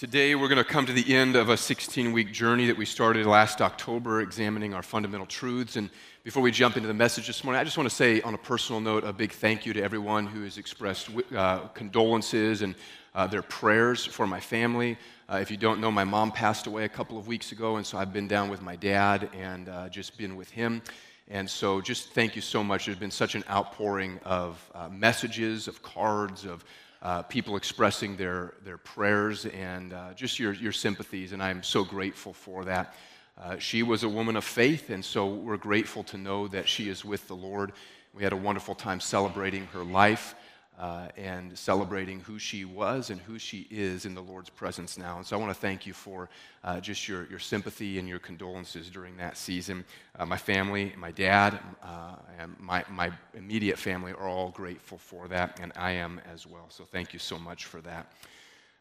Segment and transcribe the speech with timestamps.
[0.00, 2.86] Today, we're going to come to the end of a 16 week journey that we
[2.86, 5.76] started last October, examining our fundamental truths.
[5.76, 5.90] And
[6.24, 8.38] before we jump into the message this morning, I just want to say, on a
[8.38, 12.76] personal note, a big thank you to everyone who has expressed uh, condolences and
[13.14, 14.96] uh, their prayers for my family.
[15.30, 17.84] Uh, if you don't know, my mom passed away a couple of weeks ago, and
[17.84, 20.80] so I've been down with my dad and uh, just been with him.
[21.28, 22.86] And so, just thank you so much.
[22.86, 26.64] There's been such an outpouring of uh, messages, of cards, of
[27.02, 31.84] uh, people expressing their, their prayers and uh, just your, your sympathies, and I'm so
[31.84, 32.94] grateful for that.
[33.38, 36.88] Uh, she was a woman of faith, and so we're grateful to know that she
[36.88, 37.72] is with the Lord.
[38.12, 40.34] We had a wonderful time celebrating her life
[40.80, 45.18] uh, and celebrating who she was and who she is in the Lord's presence now.
[45.18, 46.30] And so I want to thank you for
[46.64, 49.84] uh, just your, your sympathy and your condolences during that season.
[50.18, 55.28] Uh, my family, my dad, uh, and my, my immediate family are all grateful for
[55.28, 56.64] that, and I am as well.
[56.70, 58.10] So thank you so much for that.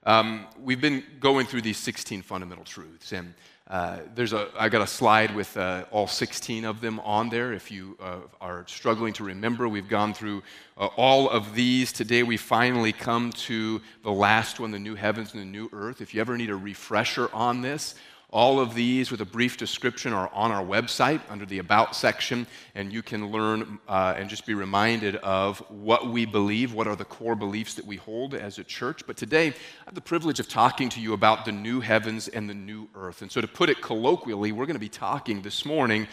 [0.05, 3.34] Um, we've been going through these 16 fundamental truths, and
[3.69, 7.53] uh, there's a, I got a slide with uh, all 16 of them on there.
[7.53, 10.41] If you uh, are struggling to remember, we've gone through
[10.75, 11.94] uh, all of these.
[11.94, 16.02] Today we finally come to the last one, the new heavens and the new earth.
[16.02, 17.94] If you ever need a refresher on this,
[18.31, 22.45] all of these, with a brief description, are on our website under the About section,
[22.75, 26.95] and you can learn uh, and just be reminded of what we believe, what are
[26.95, 29.02] the core beliefs that we hold as a church.
[29.07, 29.53] But today, I
[29.85, 33.23] have the privilege of talking to you about the new heavens and the new earth.
[33.23, 36.07] And so, to put it colloquially, we're going to be talking this morning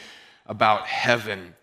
[0.47, 1.55] about heaven.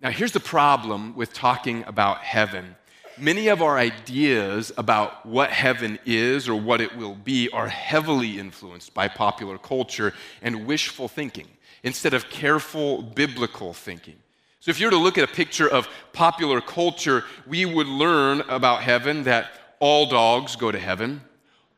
[0.00, 2.74] Now, here's the problem with talking about heaven
[3.18, 8.38] many of our ideas about what heaven is or what it will be are heavily
[8.38, 11.48] influenced by popular culture and wishful thinking
[11.82, 14.16] instead of careful biblical thinking.
[14.60, 18.42] So, if you were to look at a picture of popular culture, we would learn
[18.42, 21.22] about heaven that all dogs go to heaven,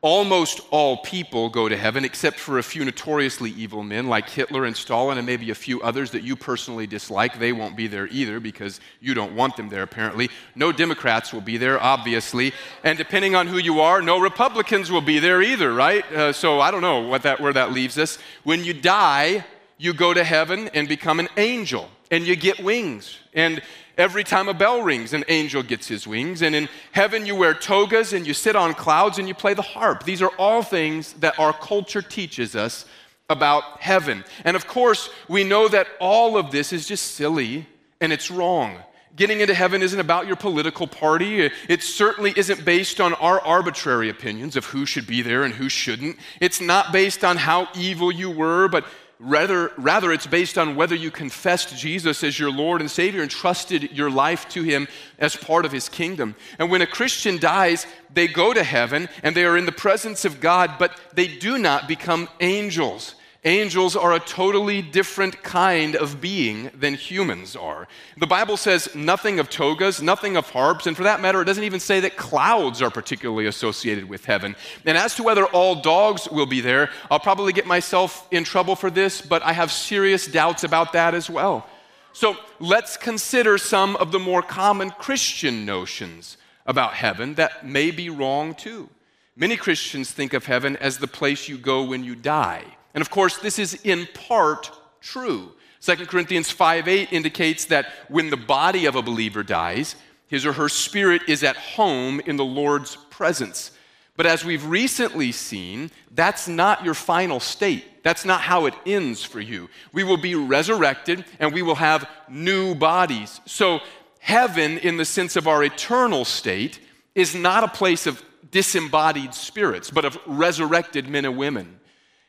[0.03, 4.65] almost all people go to heaven, except for a few notoriously evil men like Hitler
[4.65, 7.39] and Stalin, and maybe a few others that you personally dislike.
[7.39, 10.29] They won't be there either because you don't want them there, apparently.
[10.55, 12.51] No Democrats will be there, obviously.
[12.83, 16.05] And depending on who you are, no Republicans will be there either, right?
[16.11, 18.19] Uh, so I don't know what that, where that leaves us.
[18.43, 19.45] When you die,
[19.77, 23.19] you go to heaven and become an angel, and you get wings.
[23.33, 23.61] And
[23.97, 26.41] Every time a bell rings, an angel gets his wings.
[26.41, 29.61] And in heaven, you wear togas and you sit on clouds and you play the
[29.61, 30.03] harp.
[30.03, 32.85] These are all things that our culture teaches us
[33.29, 34.23] about heaven.
[34.45, 37.67] And of course, we know that all of this is just silly
[38.01, 38.77] and it's wrong.
[39.15, 41.51] Getting into heaven isn't about your political party.
[41.69, 45.69] It certainly isn't based on our arbitrary opinions of who should be there and who
[45.69, 46.17] shouldn't.
[46.41, 48.85] It's not based on how evil you were, but
[49.19, 53.31] Rather, rather, it's based on whether you confessed Jesus as your Lord and Savior and
[53.31, 54.87] trusted your life to Him
[55.17, 56.35] as part of His kingdom.
[56.59, 60.25] And when a Christian dies, they go to heaven and they are in the presence
[60.25, 63.15] of God, but they do not become angels.
[63.45, 67.89] Angels are a totally different kind of being than humans are.
[68.17, 71.65] The Bible says nothing of togas, nothing of harps, and for that matter, it doesn't
[71.65, 74.55] even say that clouds are particularly associated with heaven.
[74.85, 78.77] And as to whether all dogs will be there, I'll probably get myself in trouble
[78.77, 81.67] for this, but I have serious doubts about that as well.
[82.13, 88.09] So let's consider some of the more common Christian notions about heaven that may be
[88.09, 88.89] wrong too.
[89.35, 92.63] Many Christians think of heaven as the place you go when you die.
[92.93, 94.71] And of course, this is in part
[95.01, 95.51] true.
[95.81, 99.95] 2 Corinthians 5 8 indicates that when the body of a believer dies,
[100.27, 103.71] his or her spirit is at home in the Lord's presence.
[104.15, 108.03] But as we've recently seen, that's not your final state.
[108.03, 109.69] That's not how it ends for you.
[109.91, 113.41] We will be resurrected and we will have new bodies.
[113.45, 113.79] So,
[114.19, 116.79] heaven, in the sense of our eternal state,
[117.15, 121.79] is not a place of disembodied spirits, but of resurrected men and women.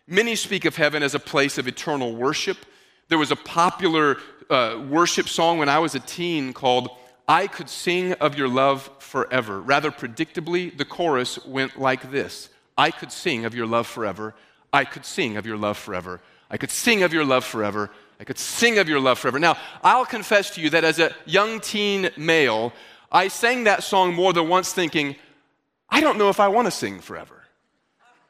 [0.06, 2.59] Many speak of heaven as a place of eternal worship.
[3.09, 4.19] There was a popular
[4.50, 6.91] uh, worship song when I was a teen called
[7.26, 9.62] I Could Sing of Your Love Forever.
[9.62, 14.34] Rather predictably, the chorus went like this I could sing of your love forever.
[14.75, 16.20] I could sing of your love forever.
[16.50, 17.90] I could sing of your love forever.
[18.20, 19.38] I could sing of your love forever.
[19.38, 22.73] Now, I'll confess to you that as a young teen male,
[23.11, 25.17] I sang that song more than once thinking,
[25.88, 27.43] I don't know if I want to sing forever,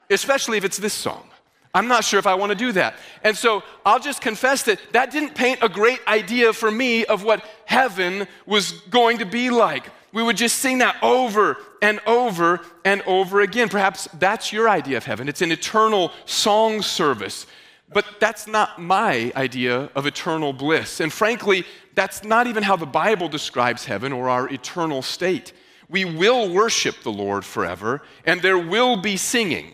[0.08, 1.30] especially if it's this song.
[1.74, 2.94] I'm not sure if I want to do that.
[3.24, 7.24] And so I'll just confess that that didn't paint a great idea for me of
[7.24, 9.84] what heaven was going to be like.
[10.12, 13.68] We would just sing that over and over and over again.
[13.68, 15.28] Perhaps that's your idea of heaven.
[15.28, 17.46] It's an eternal song service.
[17.92, 21.00] But that's not my idea of eternal bliss.
[21.00, 25.52] And frankly, that's not even how the Bible describes heaven or our eternal state.
[25.88, 29.72] We will worship the Lord forever, and there will be singing.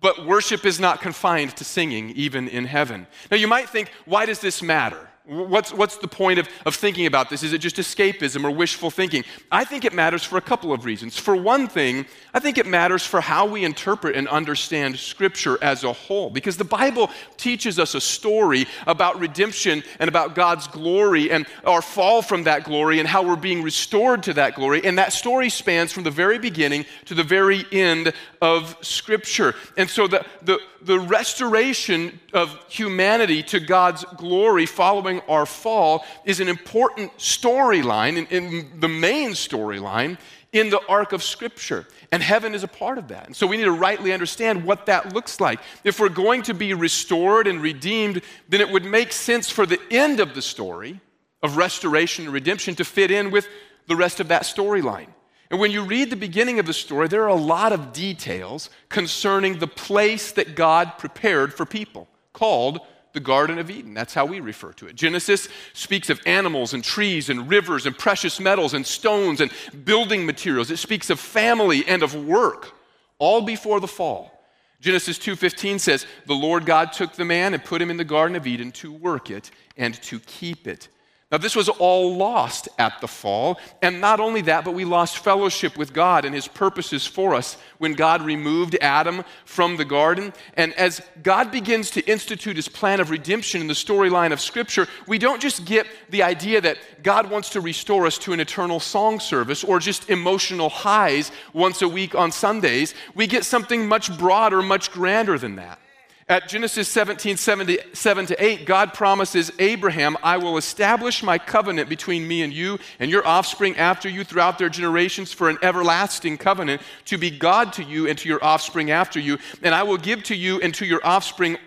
[0.00, 3.06] But worship is not confined to singing, even in heaven.
[3.30, 5.08] Now, you might think, why does this matter?
[5.26, 7.42] What's, what's the point of, of thinking about this?
[7.42, 9.24] Is it just escapism or wishful thinking?
[9.50, 11.18] I think it matters for a couple of reasons.
[11.18, 15.82] For one thing, I think it matters for how we interpret and understand Scripture as
[15.82, 21.32] a whole, because the Bible teaches us a story about redemption and about God's glory
[21.32, 24.84] and our fall from that glory and how we're being restored to that glory.
[24.84, 29.56] And that story spans from the very beginning to the very end of Scripture.
[29.76, 36.40] And so the, the, the restoration of humanity to God's glory following our fall is
[36.40, 40.16] an important storyline, in, in the main storyline
[40.52, 41.86] in the arc of Scripture.
[42.12, 43.26] And heaven is a part of that.
[43.26, 45.60] And so we need to rightly understand what that looks like.
[45.84, 49.80] If we're going to be restored and redeemed, then it would make sense for the
[49.90, 51.00] end of the story
[51.42, 53.48] of restoration and redemption to fit in with
[53.88, 55.08] the rest of that storyline.
[55.50, 58.68] And when you read the beginning of the story, there are a lot of details
[58.88, 62.80] concerning the place that God prepared for people, called
[63.12, 63.94] the Garden of Eden.
[63.94, 64.96] That's how we refer to it.
[64.96, 69.50] Genesis speaks of animals and trees and rivers and precious metals and stones and
[69.84, 70.70] building materials.
[70.70, 72.76] It speaks of family and of work,
[73.18, 74.32] all before the fall.
[74.80, 78.36] Genesis 2:15 says, "The Lord God took the man and put him in the garden
[78.36, 80.88] of Eden to work it and to keep it."
[81.32, 83.58] Now, this was all lost at the fall.
[83.82, 87.56] And not only that, but we lost fellowship with God and His purposes for us
[87.78, 90.32] when God removed Adam from the garden.
[90.54, 94.86] And as God begins to institute His plan of redemption in the storyline of Scripture,
[95.08, 98.78] we don't just get the idea that God wants to restore us to an eternal
[98.78, 102.94] song service or just emotional highs once a week on Sundays.
[103.16, 105.80] We get something much broader, much grander than that.
[106.28, 112.26] At Genesis 17, 7 to 8, God promises Abraham, I will establish my covenant between
[112.26, 116.82] me and you and your offspring after you throughout their generations for an everlasting covenant
[117.04, 119.38] to be God to you and to your offspring after you.
[119.62, 121.58] And I will give to you and to your offspring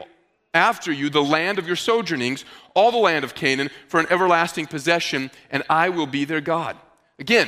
[0.54, 4.66] after you the land of your sojournings, all the land of Canaan, for an everlasting
[4.66, 6.76] possession, and I will be their God.
[7.18, 7.48] Again,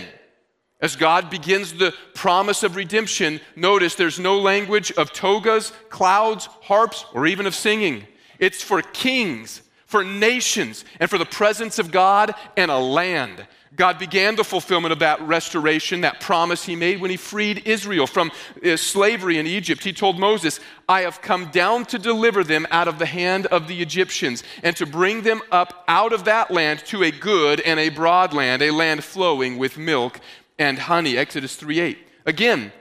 [0.81, 7.05] as God begins the promise of redemption, notice there's no language of togas, clouds, harps,
[7.13, 8.05] or even of singing.
[8.39, 13.45] It's for kings, for nations, and for the presence of God and a land.
[13.75, 18.05] God began the fulfillment of that restoration, that promise he made when he freed Israel
[18.05, 18.29] from
[18.65, 19.81] uh, slavery in Egypt.
[19.81, 23.69] He told Moses, I have come down to deliver them out of the hand of
[23.69, 27.79] the Egyptians and to bring them up out of that land to a good and
[27.79, 30.19] a broad land, a land flowing with milk
[30.61, 31.17] and honey.
[31.17, 31.97] Exodus 3 8.
[32.27, 32.71] Again,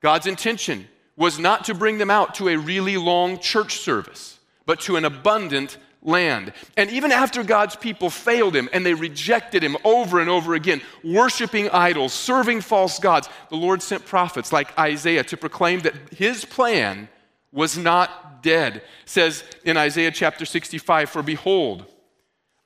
[0.00, 4.80] God's intention was not to bring them out to a really long church service, but
[4.80, 6.54] to an abundant land.
[6.74, 10.80] And even after God's people failed him and they rejected him over and over again,
[11.04, 16.46] worshiping idols, serving false gods, the Lord sent prophets like Isaiah to proclaim that his
[16.46, 17.10] plan
[17.52, 18.76] was not dead.
[18.76, 21.84] It says in Isaiah chapter 65, For behold,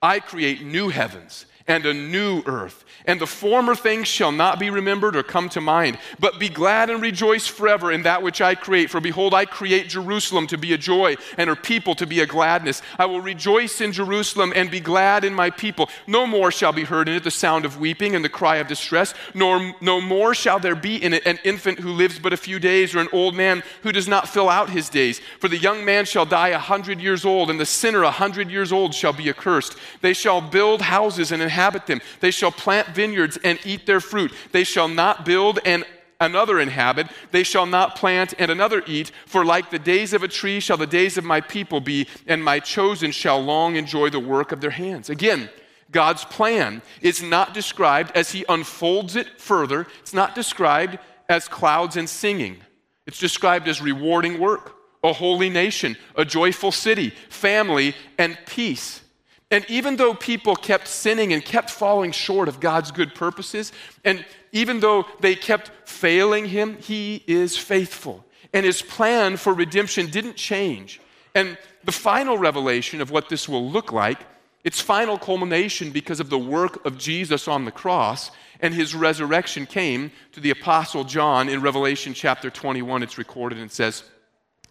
[0.01, 2.85] I create new heavens and a new earth.
[3.07, 5.99] And the former things shall not be remembered or come to mind.
[6.19, 8.91] But be glad and rejoice forever in that which I create.
[8.91, 12.27] For behold, I create Jerusalem to be a joy, and her people to be a
[12.27, 12.83] gladness.
[12.99, 15.89] I will rejoice in Jerusalem and be glad in my people.
[16.07, 18.67] No more shall be heard in it the sound of weeping and the cry of
[18.67, 22.37] distress, nor no more shall there be in it an infant who lives but a
[22.37, 25.21] few days, or an old man who does not fill out his days.
[25.41, 28.51] For the young man shall die a hundred years old, and the sinner a hundred
[28.51, 29.77] years old shall be accursed.
[30.01, 32.03] They shall build houses and inhabit inhabit them.
[32.21, 34.33] They shall plant vineyards and eat their fruit.
[34.53, 35.85] They shall not build and
[36.21, 37.09] another inhabit.
[37.31, 39.11] They shall not plant and another eat.
[39.25, 42.45] For like the days of a tree shall the days of my people be, and
[42.45, 45.09] my chosen shall long enjoy the work of their hands.
[45.09, 45.49] Again,
[45.91, 49.87] God's plan is not described as he unfolds it further.
[50.01, 50.99] It's not described
[51.29, 52.59] as clouds and singing.
[53.07, 59.01] It's described as rewarding work, a holy nation, a joyful city, family, and peace.
[59.51, 63.73] And even though people kept sinning and kept falling short of God's good purposes,
[64.05, 68.25] and even though they kept failing Him, He is faithful.
[68.53, 71.01] And His plan for redemption didn't change.
[71.35, 74.19] And the final revelation of what this will look like,
[74.65, 79.67] its final culmination because of the work of Jesus on the cross and His resurrection
[79.67, 83.03] came to the Apostle John in Revelation chapter 21.
[83.03, 84.03] It's recorded and says,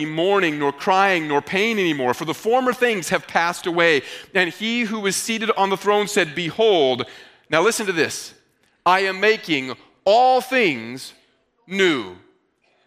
[0.00, 4.02] be mourning, nor crying, nor pain anymore, for the former things have passed away.
[4.34, 7.06] And he who was seated on the throne said, Behold,
[7.50, 8.34] now listen to this
[8.86, 11.12] I am making all things
[11.66, 12.16] new.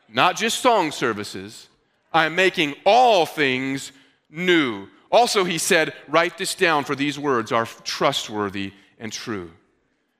[0.09, 1.69] Not just song services,
[2.11, 3.91] I am making all things
[4.29, 4.87] new.
[5.11, 9.51] Also, he said, Write this down, for these words are trustworthy and true.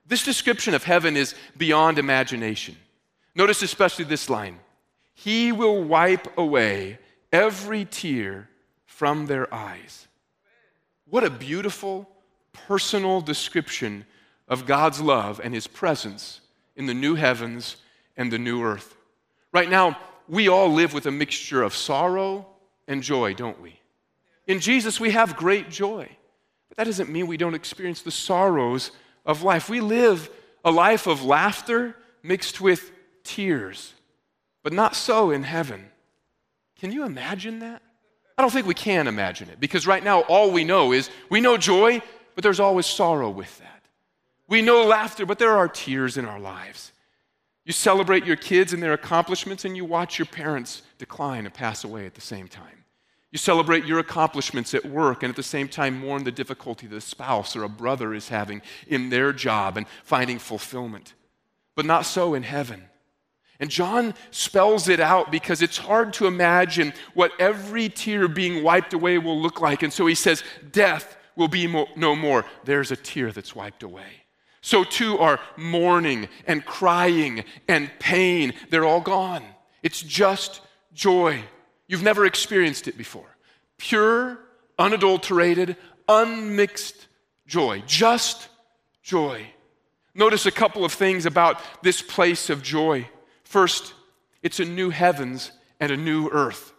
[0.06, 2.78] This description of heaven is beyond imagination.
[3.36, 4.60] Notice especially this line
[5.14, 7.00] he will wipe away
[7.32, 8.50] every tear
[8.86, 10.08] from their eyes.
[11.10, 12.10] What a beautiful,
[12.52, 14.06] personal description
[14.48, 16.42] of God's love and His presence
[16.76, 17.78] in the new heavens
[18.18, 18.96] and the new earth.
[19.52, 22.48] Right now, we all live with a mixture of sorrow
[22.88, 23.80] and joy, don't we?
[24.48, 26.08] In Jesus, we have great joy.
[26.70, 28.92] But that doesn't mean we don't experience the sorrows
[29.26, 29.70] of life.
[29.70, 30.30] We live
[30.66, 32.92] a life of laughter mixed with
[33.24, 33.94] tears
[34.64, 35.90] but not so in heaven.
[36.80, 37.82] Can you imagine that?
[38.38, 41.40] I don't think we can imagine it because right now all we know is we
[41.40, 42.02] know joy,
[42.36, 43.84] but there's always sorrow with that.
[44.48, 46.92] We know laughter, but there are tears in our lives.
[47.66, 51.84] You celebrate your kids and their accomplishments, and you watch your parents decline and pass
[51.84, 52.84] away at the same time.
[53.32, 56.96] You celebrate your accomplishments at work, and at the same time, mourn the difficulty that
[56.96, 61.14] a spouse or a brother is having in their job and finding fulfillment.
[61.76, 62.90] But not so in heaven.
[63.60, 68.94] And John spells it out because it's hard to imagine what every tear being wiped
[68.94, 69.84] away will look like.
[69.84, 72.46] And so he says, Death will be mo- no more.
[72.66, 74.24] There's a tear that's wiped away.
[74.62, 78.54] So too are mourning and crying and pain.
[78.70, 79.44] They're all gone.
[79.82, 80.62] It's just
[80.94, 81.44] joy.
[81.88, 83.28] You've never experienced it before.
[83.78, 84.40] Pure,
[84.80, 85.76] unadulterated,
[86.08, 87.08] unmixed
[87.46, 87.84] joy.
[87.86, 88.48] Just
[89.04, 89.46] joy.
[90.16, 93.08] Notice a couple of things about this place of joy.
[93.54, 93.94] First,
[94.42, 96.74] it's a new heavens and a new earth.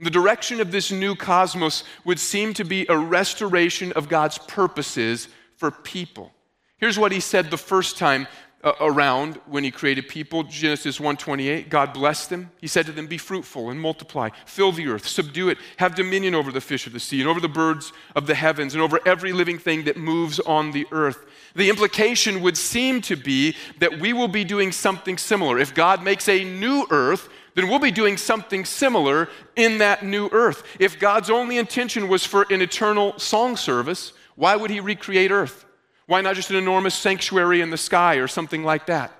[0.00, 5.28] The direction of this new cosmos would seem to be a restoration of God's purposes
[5.58, 6.32] for people.
[6.78, 8.26] Here's what he said the first time
[8.64, 12.50] around when he created people genesis 1.28 god blessed them.
[12.60, 16.34] He said to them be fruitful and multiply fill the earth subdue it have dominion
[16.34, 18.98] over the fish of the sea and over the birds of the heavens and over
[19.06, 21.24] every living thing that moves on the earth.
[21.54, 25.58] The implication would seem to be that we will be doing something similar.
[25.58, 30.28] If god makes a new earth then we'll be doing something similar in that new
[30.32, 30.64] earth.
[30.80, 35.64] If god's only intention was for an eternal song service why would he recreate earth
[36.08, 39.12] why not just an enormous sanctuary in the sky or something like that?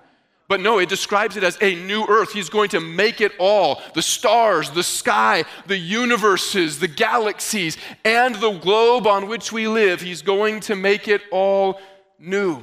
[0.49, 2.33] But no, it describes it as a new earth.
[2.33, 7.77] He's going to make it all the stars, the sky, the universes, the galaxies,
[8.07, 10.01] and the globe on which we live.
[10.01, 11.79] He's going to make it all
[12.19, 12.63] new.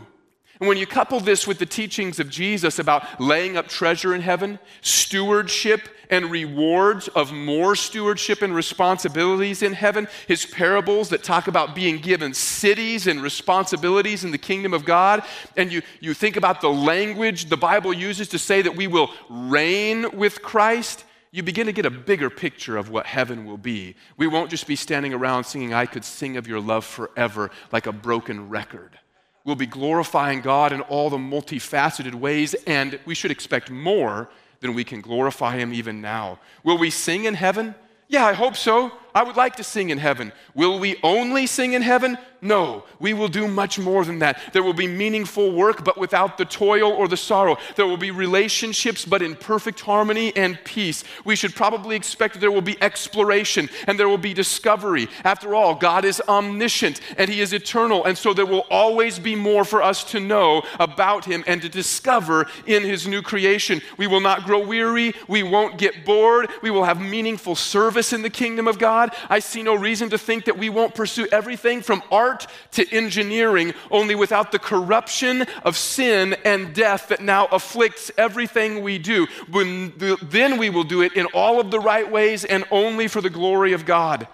[0.59, 4.21] And when you couple this with the teachings of Jesus about laying up treasure in
[4.21, 11.47] heaven, stewardship and rewards of more stewardship and responsibilities in heaven, his parables that talk
[11.47, 15.24] about being given cities and responsibilities in the kingdom of God,
[15.57, 19.12] and you, you think about the language the Bible uses to say that we will
[19.29, 23.95] reign with Christ, you begin to get a bigger picture of what heaven will be.
[24.15, 27.88] We won't just be standing around singing, I could sing of your love forever like
[27.88, 28.97] a broken record.
[29.46, 34.28] We'll be glorifying God in all the multifaceted ways, and we should expect more
[34.60, 36.40] than we can glorify Him even now.
[36.64, 37.75] Will we sing in heaven?
[38.08, 38.92] Yeah, I hope so.
[39.15, 40.34] I would like to sing in heaven.
[40.53, 42.17] Will we only sing in heaven?
[42.45, 44.39] No, we will do much more than that.
[44.53, 47.57] There will be meaningful work, but without the toil or the sorrow.
[47.75, 51.03] There will be relationships, but in perfect harmony and peace.
[51.24, 55.07] We should probably expect that there will be exploration and there will be discovery.
[55.24, 59.36] After all, God is omniscient and He is eternal, and so there will always be
[59.36, 63.81] more for us to know about Him and to discover in His new creation.
[63.98, 68.22] We will not grow weary, we won't get bored, we will have meaningful service in
[68.22, 69.04] the kingdom of God.
[69.05, 72.89] God, I see no reason to think that we won't pursue everything from art to
[72.91, 79.27] engineering, only without the corruption of sin and death that now afflicts everything we do.
[79.50, 83.07] When the, then we will do it in all of the right ways and only
[83.07, 84.27] for the glory of God.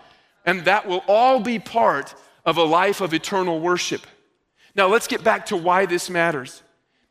[0.46, 4.02] And that will all be part of a life of eternal worship.
[4.74, 6.64] Now, let's get back to why this matters.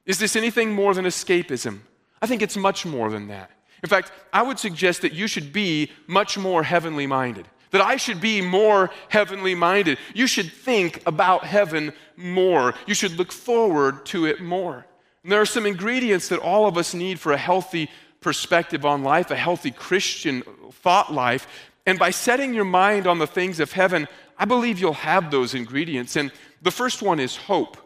[0.06, 1.80] Is this anything more than escapism?
[2.22, 3.50] I think it's much more than that.
[3.82, 7.96] In fact, I would suggest that you should be much more heavenly minded, that I
[7.96, 9.99] should be more heavenly minded.
[10.14, 14.87] You should think about heaven more, you should look forward to it more.
[15.22, 19.02] And there are some ingredients that all of us need for a healthy perspective on
[19.02, 21.46] life, a healthy Christian thought life.
[21.87, 24.08] And by setting your mind on the things of heaven,
[24.38, 26.16] I believe you'll have those ingredients.
[26.16, 26.32] And
[26.62, 27.76] the first one is hope.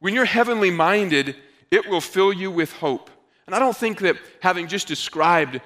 [0.00, 1.36] When you're heavenly minded,
[1.70, 3.10] it will fill you with hope.
[3.48, 5.62] And I don't think that having just described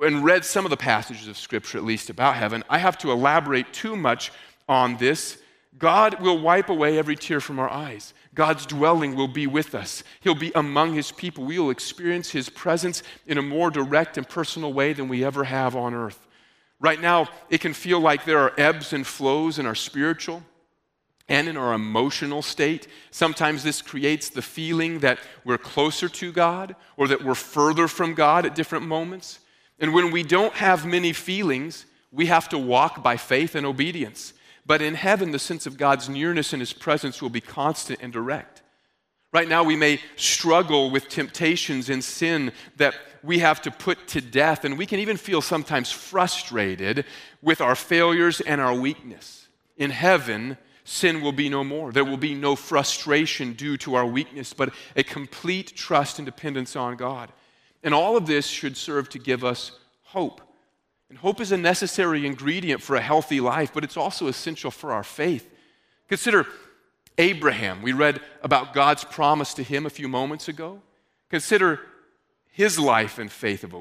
[0.00, 3.10] and read some of the passages of Scripture, at least about heaven, I have to
[3.10, 4.30] elaborate too much
[4.68, 5.38] on this.
[5.76, 8.14] God will wipe away every tear from our eyes.
[8.36, 10.04] God's dwelling will be with us.
[10.20, 11.44] He'll be among His people.
[11.44, 15.42] We will experience His presence in a more direct and personal way than we ever
[15.42, 16.28] have on earth.
[16.78, 20.44] Right now, it can feel like there are ebbs and flows in our spiritual
[21.28, 22.86] and in our emotional state.
[23.10, 28.14] Sometimes this creates the feeling that we're closer to God or that we're further from
[28.14, 29.38] God at different moments.
[29.78, 34.34] And when we don't have many feelings, we have to walk by faith and obedience.
[34.66, 38.12] But in heaven, the sense of God's nearness and His presence will be constant and
[38.12, 38.62] direct.
[39.32, 44.20] Right now, we may struggle with temptations and sin that we have to put to
[44.20, 47.04] death, and we can even feel sometimes frustrated
[47.42, 49.48] with our failures and our weakness.
[49.76, 51.90] In heaven, sin will be no more.
[51.90, 56.76] There will be no frustration due to our weakness, but a complete trust and dependence
[56.76, 57.32] on God.
[57.82, 59.72] And all of this should serve to give us
[60.02, 60.40] hope.
[61.08, 64.92] And hope is a necessary ingredient for a healthy life, but it's also essential for
[64.92, 65.48] our faith.
[66.08, 66.46] Consider
[67.18, 67.82] Abraham.
[67.82, 70.80] We read about God's promise to him a few moments ago.
[71.30, 71.80] Consider
[72.50, 73.74] his life and faith of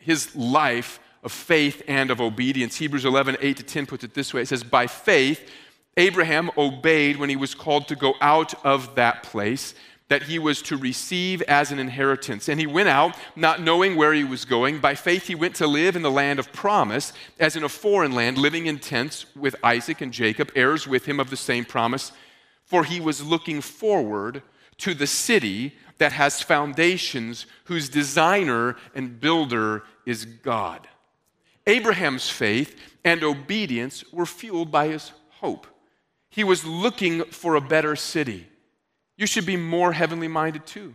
[0.00, 2.76] his life of faith and of obedience.
[2.76, 4.42] Hebrews 11, 8 to 10 puts it this way.
[4.42, 5.50] It says, By faith,
[5.96, 9.74] Abraham obeyed when he was called to go out of that place
[10.08, 12.48] that he was to receive as an inheritance.
[12.48, 14.78] And he went out, not knowing where he was going.
[14.78, 18.12] By faith, he went to live in the land of promise, as in a foreign
[18.12, 22.12] land, living in tents with Isaac and Jacob, heirs with him of the same promise.
[22.64, 24.42] For he was looking forward
[24.78, 30.86] to the city that has foundations, whose designer and builder is God.
[31.66, 35.66] Abraham's faith and obedience were fueled by his hope.
[36.36, 38.46] He was looking for a better city.
[39.16, 40.94] You should be more heavenly minded too.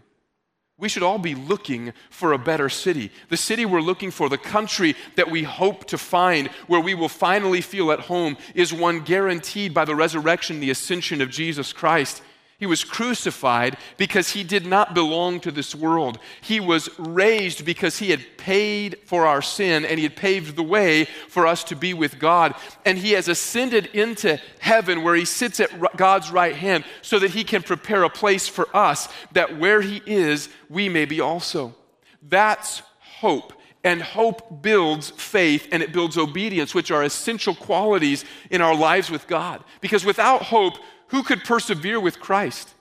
[0.78, 3.12] We should all be looking for a better city.
[3.30, 7.10] The city we're looking for, the country that we hope to find, where we will
[7.10, 12.22] finally feel at home, is one guaranteed by the resurrection, the ascension of Jesus Christ.
[12.62, 16.20] He was crucified because he did not belong to this world.
[16.42, 20.62] He was raised because he had paid for our sin and he had paved the
[20.62, 22.54] way for us to be with God.
[22.86, 27.32] And he has ascended into heaven where he sits at God's right hand so that
[27.32, 31.74] he can prepare a place for us that where he is, we may be also.
[32.22, 33.54] That's hope.
[33.84, 39.10] And hope builds faith and it builds obedience, which are essential qualities in our lives
[39.10, 39.64] with God.
[39.80, 40.76] Because without hope,
[41.12, 42.74] who could persevere with Christ?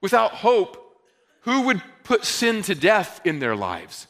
[0.00, 0.96] Without hope,
[1.42, 4.06] who would put sin to death in their lives?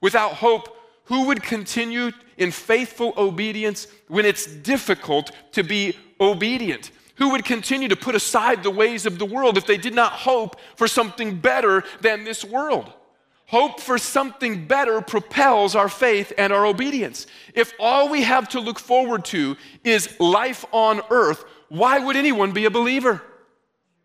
[0.00, 6.92] Without hope, who would continue in faithful obedience when it's difficult to be obedient?
[7.16, 10.12] Who would continue to put aside the ways of the world if they did not
[10.12, 12.92] hope for something better than this world?
[13.46, 17.28] Hope for something better propels our faith and our obedience.
[17.54, 22.52] If all we have to look forward to is life on earth, why would anyone
[22.52, 23.22] be a believer?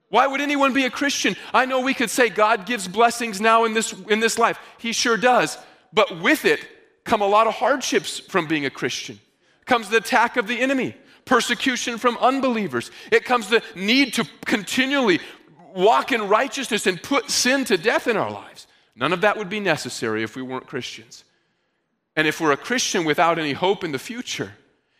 [0.09, 1.35] Why would anyone be a Christian?
[1.53, 4.59] I know we could say God gives blessings now in this, in this life.
[4.77, 5.57] He sure does.
[5.93, 6.67] But with it
[7.03, 9.19] come a lot of hardships from being a Christian.
[9.65, 10.95] Comes the attack of the enemy,
[11.25, 12.91] persecution from unbelievers.
[13.11, 15.19] It comes the need to continually
[15.73, 18.67] walk in righteousness and put sin to death in our lives.
[18.95, 21.23] None of that would be necessary if we weren't Christians.
[22.15, 24.51] And if we're a Christian without any hope in the future,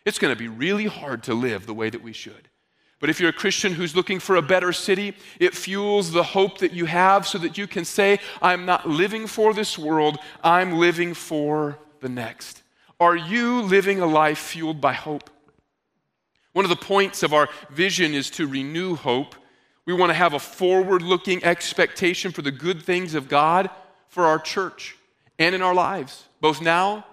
[0.05, 2.47] it's going to be really hard to live the way that we should.
[3.01, 6.59] But if you're a Christian who's looking for a better city, it fuels the hope
[6.59, 10.77] that you have so that you can say, I'm not living for this world, I'm
[10.77, 12.61] living for the next.
[12.99, 15.31] Are you living a life fueled by hope?
[16.53, 19.35] One of the points of our vision is to renew hope.
[19.85, 23.71] We want to have a forward looking expectation for the good things of God
[24.09, 24.95] for our church
[25.39, 27.03] and in our lives, both now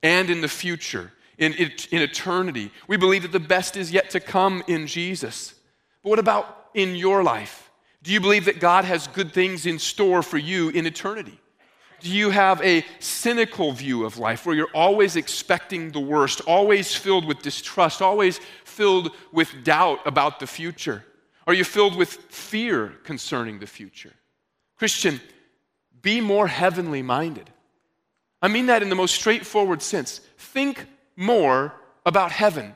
[0.00, 2.70] and in the future in, in eternity.
[2.86, 5.54] We believe that the best is yet to come in Jesus.
[6.02, 7.70] But what about in your life?
[8.02, 11.40] Do you believe that God has good things in store for you in eternity?
[12.00, 16.94] Do you have a cynical view of life where you're always expecting the worst, always
[16.94, 21.02] filled with distrust, always filled with doubt about the future?
[21.46, 24.12] Are you filled with fear concerning the future?
[24.76, 25.20] Christian,
[26.02, 27.48] be more heavenly minded.
[28.42, 30.18] I mean that in the most straightforward sense.
[30.36, 30.86] Think
[31.16, 31.74] more
[32.06, 32.74] about heaven.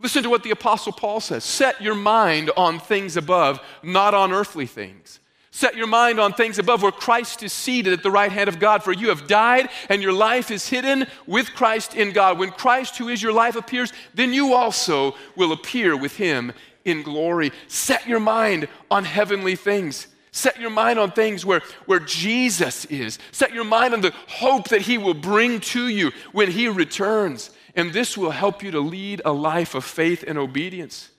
[0.00, 4.32] Listen to what the Apostle Paul says set your mind on things above, not on
[4.32, 5.20] earthly things.
[5.54, 8.58] Set your mind on things above where Christ is seated at the right hand of
[8.58, 12.38] God, for you have died and your life is hidden with Christ in God.
[12.38, 16.52] When Christ, who is your life, appears, then you also will appear with him
[16.86, 17.52] in glory.
[17.68, 20.06] Set your mind on heavenly things.
[20.32, 23.18] Set your mind on things where, where Jesus is.
[23.32, 27.50] Set your mind on the hope that he will bring to you when he returns.
[27.76, 31.10] And this will help you to lead a life of faith and obedience.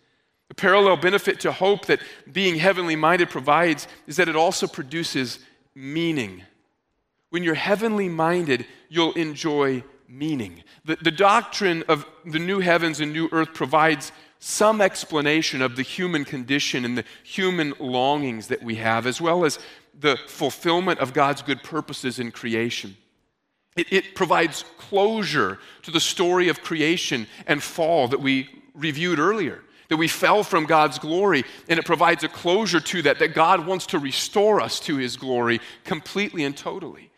[0.49, 1.99] The parallel benefit to hope that
[2.32, 5.39] being heavenly minded provides is that it also produces
[5.76, 6.43] meaning.
[7.30, 10.63] When you're heavenly minded, you'll enjoy meaning.
[10.86, 14.12] The, the doctrine of the new heavens and new earth provides
[14.46, 19.46] some explanation of the human condition and the human longings that we have, as well
[19.46, 19.58] as
[19.98, 22.98] the fulfillment of God's good purposes in creation.
[23.78, 29.62] It, it, provides closure to the story of creation and fall that we reviewed earlier
[29.90, 33.68] that we fell from God's glory, and it provides a closure to that, that God
[33.68, 37.12] wants to restore us to his glory completely and totally.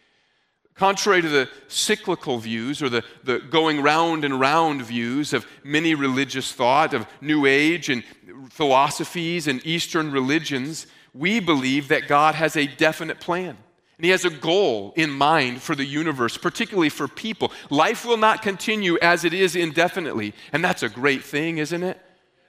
[0.75, 5.95] Contrary to the cyclical views or the, the going round and round views of many
[5.95, 8.03] religious thought, of New Age and
[8.49, 13.57] philosophies and Eastern religions, we believe that God has a definite plan.
[13.97, 17.53] And he has a goal in mind for the universe, particularly for people.
[17.69, 20.33] Life will not continue as it is indefinitely.
[20.51, 21.97] And that's a great thing, isn't it?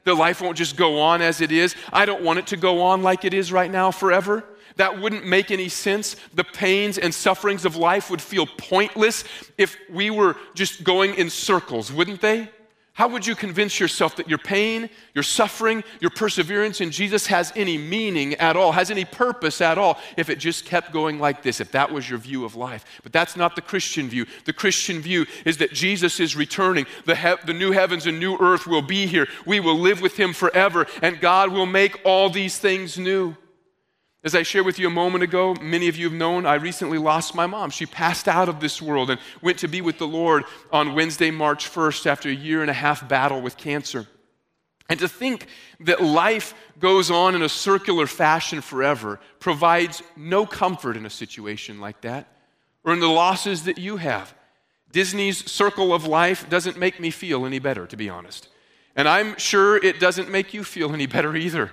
[0.03, 1.77] The life won't just go on as it is.
[1.93, 4.45] I don't want it to go on like it is right now forever.
[4.77, 6.17] That wouldn't make any sense.
[6.35, 9.25] The pains and sufferings of life would feel pointless
[9.57, 12.51] if we were just going in circles, wouldn't they?
[12.97, 17.53] How would you convince yourself that your pain, your suffering, your perseverance in Jesus has
[17.55, 21.43] any meaning at all, has any purpose at all, if it just kept going like
[21.43, 22.87] this, if that was your view of life?
[23.03, 24.25] But that's not the Christian view.
[24.47, 26.87] The Christian view is that Jesus is returning.
[27.05, 29.29] The, he- the new heavens and new earth will be here.
[29.45, 33.37] We will live with him forever, and God will make all these things new.
[34.27, 36.99] As I shared with you a moment ago, many of you have known I recently
[36.99, 37.71] lost my mom.
[37.71, 41.31] She passed out of this world and went to be with the Lord on Wednesday,
[41.31, 44.09] March 1st, after a year and a half battle with cancer.
[44.89, 45.47] And to think
[45.79, 51.81] that life goes on in a circular fashion forever provides no comfort in a situation
[51.81, 52.27] like that
[52.83, 54.35] or in the losses that you have.
[54.91, 58.49] Disney's circle of life doesn't make me feel any better, to be honest.
[58.97, 61.71] And I'm sure it doesn't make you feel any better either.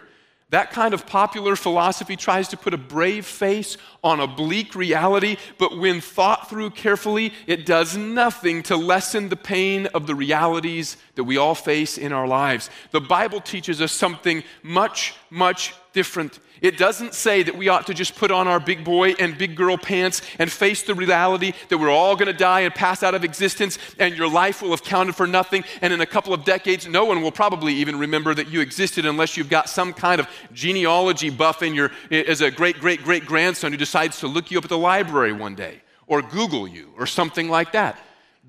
[0.49, 5.37] That kind of popular philosophy tries to put a brave face on a bleak reality,
[5.57, 10.97] but when thought through carefully, it does nothing to lessen the pain of the realities
[11.15, 12.69] that we all face in our lives.
[12.91, 16.39] The Bible teaches us something much, much different.
[16.63, 19.57] It doesn't say that we ought to just put on our big boy and big
[19.57, 23.13] girl pants and face the reality that we're all going to die and pass out
[23.13, 25.65] of existence and your life will have counted for nothing.
[25.81, 29.05] And in a couple of decades, no one will probably even remember that you existed
[29.05, 33.25] unless you've got some kind of genealogy buff in your, as a great, great, great
[33.25, 36.93] grandson who decides to look you up at the library one day or Google you
[36.97, 37.99] or something like that.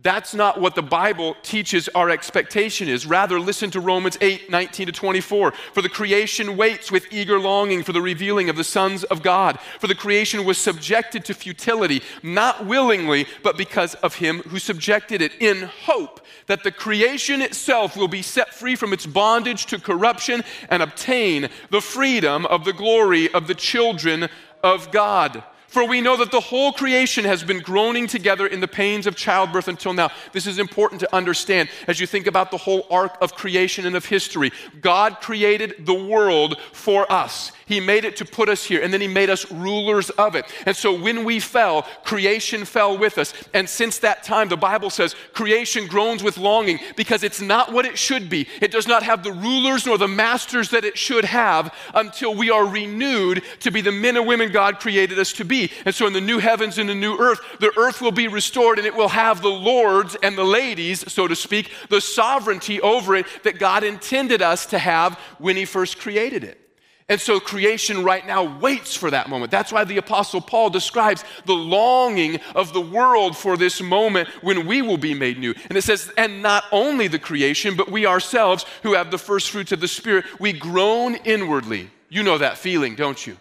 [0.05, 3.07] That's not what the Bible teaches our expectation is.
[3.07, 5.53] Rather, listen to Romans 8 19 to 24.
[5.73, 9.59] For the creation waits with eager longing for the revealing of the sons of God.
[9.81, 15.23] For the creation was subjected to futility, not willingly, but because of him who subjected
[15.23, 19.81] it, in hope that the creation itself will be set free from its bondage to
[19.81, 24.29] corruption and obtain the freedom of the glory of the children
[24.63, 25.43] of God.
[25.75, 29.17] For we know that the whole creation has been groaning together in the pains of
[29.17, 30.13] childbirth until now.
[30.31, 33.97] This is important to understand as you think about the whole arc of creation and
[33.97, 34.53] of history.
[34.81, 37.51] God created the world for us.
[37.67, 40.45] He made it to put us here, and then He made us rulers of it.
[40.65, 43.35] And so when we fell, creation fell with us.
[43.53, 47.85] And since that time, the Bible says creation groans with longing because it's not what
[47.85, 48.47] it should be.
[48.61, 52.51] It does not have the rulers nor the masters that it should have until we
[52.51, 55.64] are renewed to be the men and women God created us to be.
[55.85, 58.79] And so in the new heavens and the new earth, the earth will be restored
[58.79, 63.15] and it will have the lords and the ladies, so to speak, the sovereignty over
[63.17, 66.61] it that God intended us to have when He first created it.
[67.09, 69.51] And so creation right now waits for that moment.
[69.51, 74.67] That's why the Apostle Paul describes the longing of the world for this moment when
[74.67, 75.55] we will be made new.
[75.69, 79.51] And it says, and not only the creation, but we ourselves who have the first
[79.51, 81.91] fruits of the Spirit, we groan inwardly.
[82.09, 83.37] You know that feeling, don't you?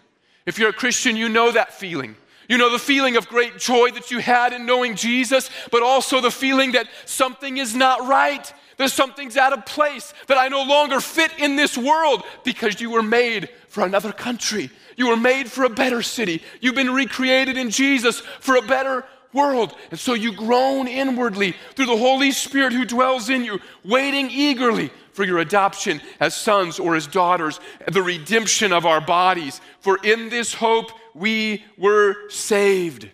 [0.46, 2.16] If you're a Christian, you know that feeling.
[2.48, 6.20] You know the feeling of great joy that you had in knowing Jesus, but also
[6.20, 10.62] the feeling that something is not right there's something's out of place, that I no
[10.62, 14.70] longer fit in this world because you were made for another country.
[14.96, 16.42] You were made for a better city.
[16.60, 19.74] You've been recreated in Jesus for a better world.
[19.90, 24.90] And so you groan inwardly through the Holy Spirit who dwells in you, waiting eagerly
[25.14, 29.60] for your adoption as sons or as daughters, the redemption of our bodies.
[29.80, 33.08] For in this hope we were saved.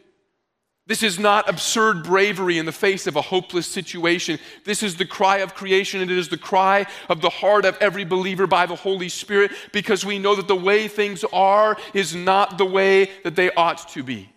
[0.90, 4.40] This is not absurd bravery in the face of a hopeless situation.
[4.64, 7.78] This is the cry of creation, and it is the cry of the heart of
[7.80, 12.16] every believer by the Holy Spirit because we know that the way things are is
[12.16, 14.32] not the way that they ought to be.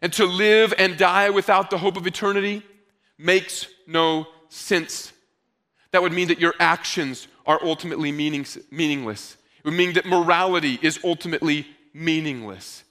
[0.00, 2.62] And to live and die without the hope of eternity
[3.18, 5.12] makes no sense.
[5.92, 9.36] That would mean that your actions are ultimately meaningless.
[9.58, 12.84] It would mean that morality is ultimately meaningless,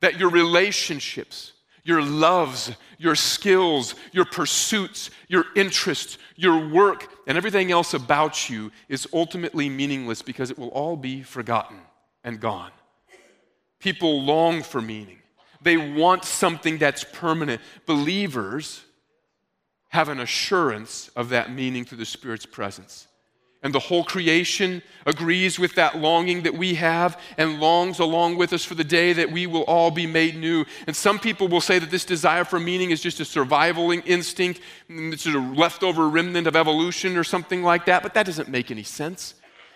[0.00, 1.52] that your relationships,
[1.84, 8.70] your loves, your skills, your pursuits, your interests, your work, and everything else about you
[8.88, 11.78] is ultimately meaningless because it will all be forgotten
[12.22, 12.70] and gone.
[13.80, 15.18] People long for meaning,
[15.60, 17.60] they want something that's permanent.
[17.86, 18.84] Believers
[19.92, 23.06] have an assurance of that meaning through the Spirit's presence.
[23.62, 28.52] And the whole creation agrees with that longing that we have and longs along with
[28.54, 30.64] us for the day that we will all be made new.
[30.86, 34.60] And some people will say that this desire for meaning is just a survival instinct,
[34.90, 38.70] mm, it's a leftover remnant of evolution or something like that, but that doesn't make
[38.70, 39.34] any sense.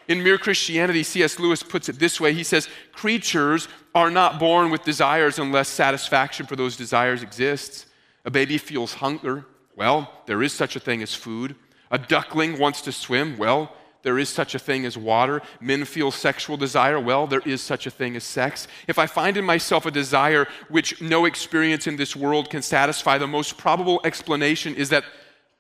[0.08, 1.38] In Mere Christianity, C.S.
[1.38, 6.46] Lewis puts it this way He says, Creatures are not born with desires unless satisfaction
[6.46, 7.86] for those desires exists.
[8.24, 9.44] A baby feels hunger.
[9.76, 11.54] Well, there is such a thing as food.
[11.90, 13.36] A duckling wants to swim.
[13.36, 15.42] Well, there is such a thing as water.
[15.60, 16.98] Men feel sexual desire.
[16.98, 18.66] Well, there is such a thing as sex.
[18.88, 23.18] If I find in myself a desire which no experience in this world can satisfy,
[23.18, 25.04] the most probable explanation is that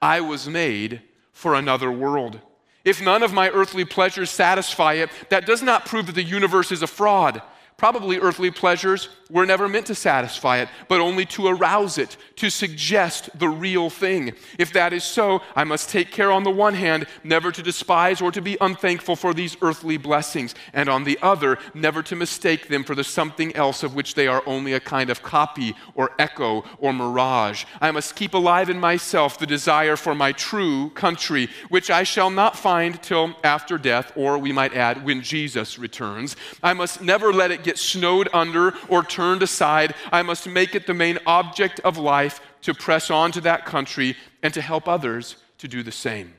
[0.00, 1.02] I was made
[1.32, 2.40] for another world.
[2.84, 6.70] If none of my earthly pleasures satisfy it, that does not prove that the universe
[6.72, 7.42] is a fraud.
[7.76, 12.48] Probably earthly pleasures were never meant to satisfy it, but only to arouse it, to
[12.48, 14.32] suggest the real thing.
[14.58, 18.22] If that is so, I must take care on the one hand never to despise
[18.22, 22.68] or to be unthankful for these earthly blessings, and on the other, never to mistake
[22.68, 26.12] them for the something else of which they are only a kind of copy or
[26.18, 27.64] echo or mirage.
[27.80, 32.30] I must keep alive in myself the desire for my true country, which I shall
[32.30, 36.36] not find till after death, or we might add, when Jesus returns.
[36.62, 39.94] I must never let it get snowed under or turned aside.
[40.10, 44.16] I must make it the main object of life to press on to that country
[44.42, 46.34] and to help others to do the same.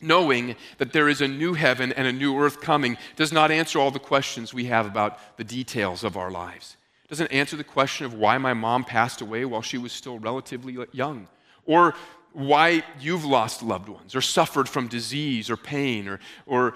[0.00, 3.78] Knowing that there is a new heaven and a new earth coming does not answer
[3.78, 6.76] all the questions we have about the details of our lives.
[7.04, 10.18] It doesn't answer the question of why my mom passed away while she was still
[10.18, 11.28] relatively young,
[11.64, 11.94] or
[12.34, 16.74] why you've lost loved ones, or suffered from disease or pain, or, or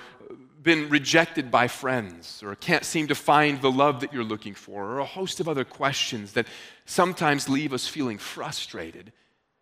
[0.63, 4.85] been rejected by friends or can't seem to find the love that you're looking for,
[4.85, 6.47] or a host of other questions that
[6.85, 9.13] sometimes leave us feeling frustrated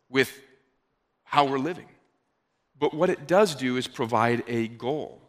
[0.09, 0.41] with
[1.25, 1.89] how we're living.
[2.79, 5.21] But what it does do is provide a goal.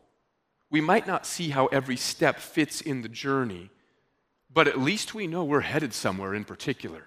[0.69, 3.69] We might not see how every step fits in the journey,
[4.53, 7.03] but at least we know we're headed somewhere in particular.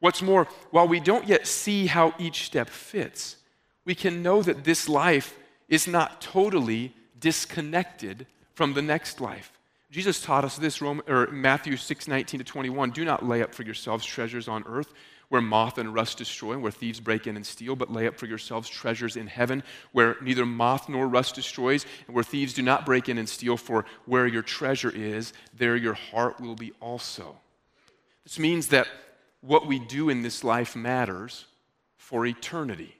[0.00, 3.36] What's more, while we don't yet see how each step fits,
[3.84, 6.94] we can know that this life is not totally
[7.26, 9.50] disconnected from the next life.
[9.90, 12.92] Jesus taught us this, Roman, or Matthew 6, 19 to 21.
[12.92, 14.92] Do not lay up for yourselves treasures on earth
[15.28, 18.26] where moth and rust destroy, where thieves break in and steal, but lay up for
[18.26, 22.86] yourselves treasures in heaven where neither moth nor rust destroys, and where thieves do not
[22.86, 27.36] break in and steal, for where your treasure is, there your heart will be also.
[28.22, 28.86] This means that
[29.40, 31.46] what we do in this life matters
[31.96, 32.95] for eternity.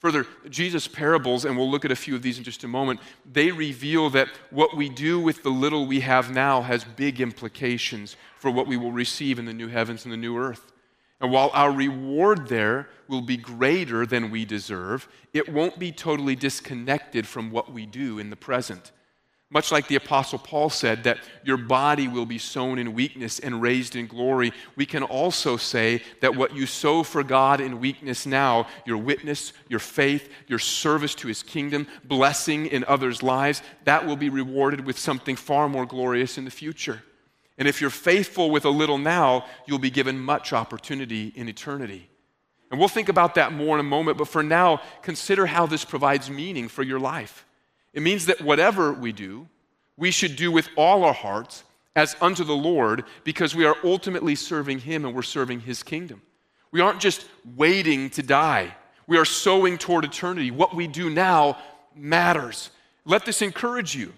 [0.00, 3.00] Further, Jesus' parables, and we'll look at a few of these in just a moment,
[3.30, 8.16] they reveal that what we do with the little we have now has big implications
[8.38, 10.72] for what we will receive in the new heavens and the new earth.
[11.20, 16.36] And while our reward there will be greater than we deserve, it won't be totally
[16.36, 18.92] disconnected from what we do in the present.
[19.48, 23.62] Much like the Apostle Paul said, that your body will be sown in weakness and
[23.62, 28.26] raised in glory, we can also say that what you sow for God in weakness
[28.26, 34.04] now, your witness, your faith, your service to his kingdom, blessing in others' lives, that
[34.04, 37.04] will be rewarded with something far more glorious in the future.
[37.56, 42.10] And if you're faithful with a little now, you'll be given much opportunity in eternity.
[42.72, 45.84] And we'll think about that more in a moment, but for now, consider how this
[45.84, 47.46] provides meaning for your life.
[47.96, 49.48] It means that whatever we do,
[49.96, 51.64] we should do with all our hearts
[51.96, 56.20] as unto the Lord because we are ultimately serving Him and we're serving His kingdom.
[56.70, 60.50] We aren't just waiting to die, we are sowing toward eternity.
[60.50, 61.56] What we do now
[61.94, 62.70] matters.
[63.06, 64.12] Let this encourage you.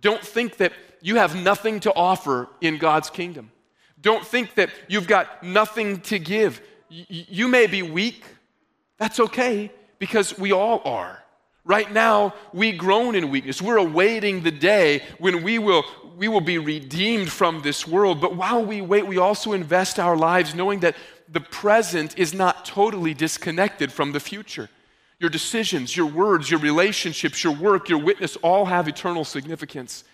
[0.00, 3.50] Don't think that you have nothing to offer in God's kingdom.
[4.00, 6.62] Don't think that you've got nothing to give.
[6.88, 8.24] you may be weak.
[8.98, 11.19] That's okay because we all are.
[11.64, 13.60] Right now, we groan in weakness.
[13.60, 15.84] We're awaiting the day when we will,
[16.16, 18.20] we will be redeemed from this world.
[18.20, 20.96] But while we wait, we also invest our lives knowing that
[21.28, 24.68] the present is not totally disconnected from the future.
[25.18, 30.04] Your decisions, your words, your relationships, your work, your witness all have eternal significance.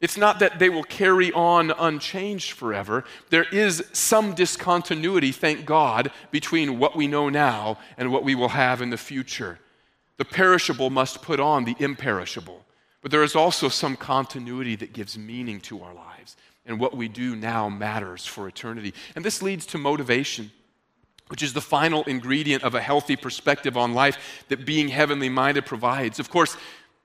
[0.00, 3.04] It's not that they will carry on unchanged forever.
[3.30, 8.50] There is some discontinuity, thank God, between what we know now and what we will
[8.50, 9.58] have in the future.
[10.18, 12.64] The perishable must put on the imperishable.
[13.02, 16.36] But there is also some continuity that gives meaning to our lives.
[16.64, 18.94] And what we do now matters for eternity.
[19.14, 20.50] And this leads to motivation,
[21.28, 25.66] which is the final ingredient of a healthy perspective on life that being heavenly minded
[25.66, 26.18] provides.
[26.18, 26.56] Of course,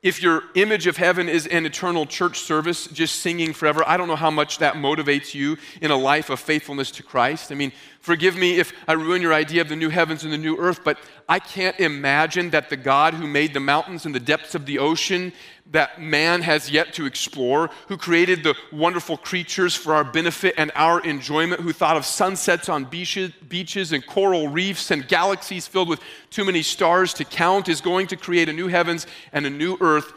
[0.01, 4.07] if your image of heaven is an eternal church service, just singing forever, I don't
[4.07, 7.51] know how much that motivates you in a life of faithfulness to Christ.
[7.51, 7.71] I mean,
[8.01, 10.83] forgive me if I ruin your idea of the new heavens and the new earth,
[10.83, 14.65] but I can't imagine that the God who made the mountains and the depths of
[14.65, 15.31] the ocean
[15.71, 20.69] that man has yet to explore, who created the wonderful creatures for our benefit and
[20.75, 26.01] our enjoyment, who thought of sunsets on beaches, and coral reefs and galaxies filled with
[26.29, 29.77] too many stars to count, is going to create a new heavens and a new
[29.79, 30.11] earth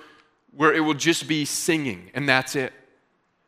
[0.57, 2.73] where it will just be singing, and that's it.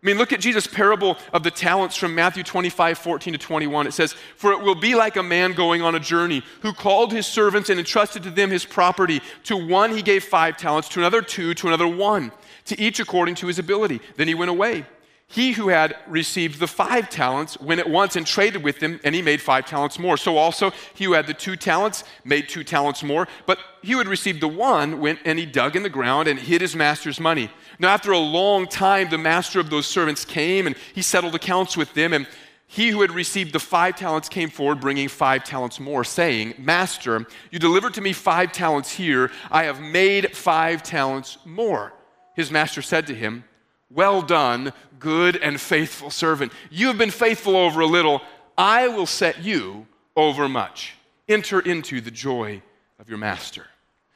[0.06, 3.88] I mean, look at Jesus' parable of the talents from Matthew 25, 14 to 21.
[3.88, 7.10] It says, For it will be like a man going on a journey who called
[7.10, 9.20] his servants and entrusted to them his property.
[9.46, 12.30] To one he gave five talents, to another two, to another one,
[12.66, 14.00] to each according to his ability.
[14.14, 14.86] Then he went away.
[15.28, 19.12] He who had received the five talents went at once and traded with them, and
[19.12, 20.16] he made five talents more.
[20.16, 23.26] So also he who had the two talents made two talents more.
[23.44, 26.38] But he who had received the one went and he dug in the ground and
[26.38, 27.50] hid his master's money.
[27.78, 31.76] Now, after a long time, the master of those servants came and he settled accounts
[31.76, 32.12] with them.
[32.12, 32.28] And
[32.68, 37.26] he who had received the five talents came forward, bringing five talents more, saying, Master,
[37.50, 39.32] you delivered to me five talents here.
[39.50, 41.92] I have made five talents more.
[42.34, 43.44] His master said to him,
[43.90, 46.52] Well done, good and faithful servant.
[46.70, 48.20] You have been faithful over a little.
[48.58, 50.94] I will set you over much.
[51.28, 52.62] Enter into the joy
[52.98, 53.66] of your master.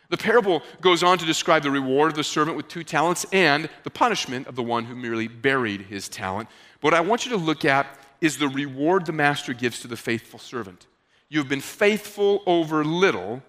[0.09, 3.71] The parable goes on to describe the reward of the servant with two talents and
[3.85, 6.49] the punishment of the one who merely buried his talent.
[6.81, 7.87] But what I want you to look at
[8.21, 10.87] is the reward the master gives to the faithful servant.
[11.29, 13.41] You have been faithful over little,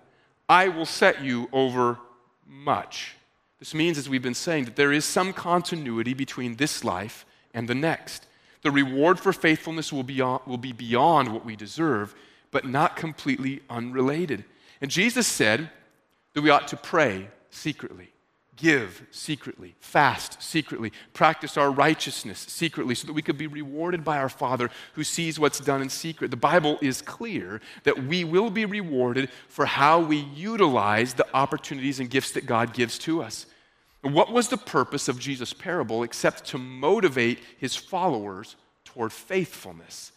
[0.48, 1.98] I will set you over
[2.46, 3.16] much.
[3.62, 7.68] This means, as we've been saying, that there is some continuity between this life and
[7.68, 8.26] the next.
[8.64, 12.16] The reward for faithfulness will be, will be beyond what we deserve,
[12.50, 14.46] but not completely unrelated.
[14.82, 15.70] And Jesus said,
[16.34, 18.10] that we ought to pray secretly,
[18.56, 24.18] give secretly, fast secretly, practice our righteousness secretly, so that we could be rewarded by
[24.18, 26.32] our Father who sees what's done in secret.
[26.32, 32.00] The Bible is clear that we will be rewarded for how we utilize the opportunities
[32.00, 33.46] and gifts that God gives to us.
[34.02, 40.12] What was the purpose of Jesus' parable except to motivate his followers toward faithfulness?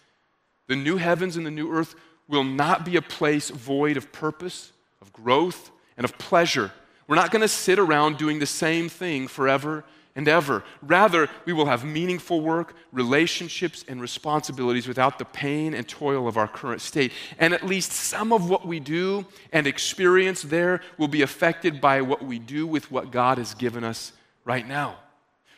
[0.68, 1.94] The new heavens and the new earth
[2.26, 6.72] will not be a place void of purpose, of growth, and of pleasure.
[7.06, 9.84] We're not going to sit around doing the same thing forever
[10.16, 10.62] and ever.
[10.82, 16.36] Rather, we will have meaningful work, relationships, and responsibilities without the pain and toil of
[16.36, 17.12] our current state.
[17.38, 22.00] And at least some of what we do and experience there will be affected by
[22.00, 24.12] what we do with what God has given us
[24.44, 24.98] right now.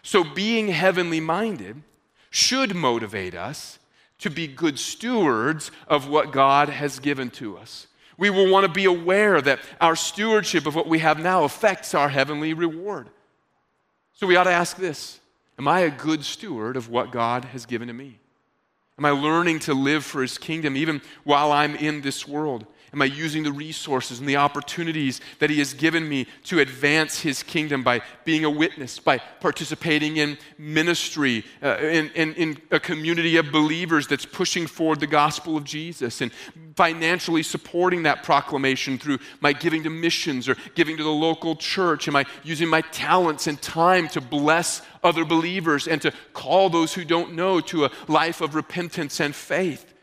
[0.02, 1.82] So, being heavenly minded
[2.30, 3.78] should motivate us
[4.18, 7.88] to be good stewards of what God has given to us.
[8.16, 11.92] We will want to be aware that our stewardship of what we have now affects
[11.92, 13.10] our heavenly reward.
[14.16, 15.20] So we ought to ask this
[15.58, 18.18] Am I a good steward of what God has given to me?
[18.98, 22.66] Am I learning to live for His kingdom even while I'm in this world?
[22.92, 27.20] Am I using the resources and the opportunities that He has given me to advance
[27.20, 32.80] His kingdom by being a witness, by participating in ministry, uh, in, in, in a
[32.80, 36.30] community of believers that's pushing forward the gospel of Jesus, and
[36.76, 42.06] financially supporting that proclamation through my giving to missions or giving to the local church?
[42.06, 46.94] Am I using my talents and time to bless other believers and to call those
[46.94, 49.94] who don't know to a life of repentance and faith?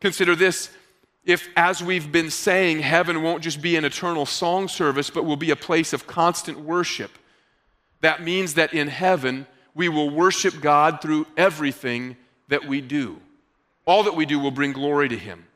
[0.00, 0.70] Consider this
[1.24, 5.36] if, as we've been saying, heaven won't just be an eternal song service, but will
[5.36, 7.12] be a place of constant worship,
[8.00, 12.16] that means that in heaven, we will worship God through everything
[12.48, 13.20] that we do.
[13.84, 15.46] All that we do will bring glory to Him.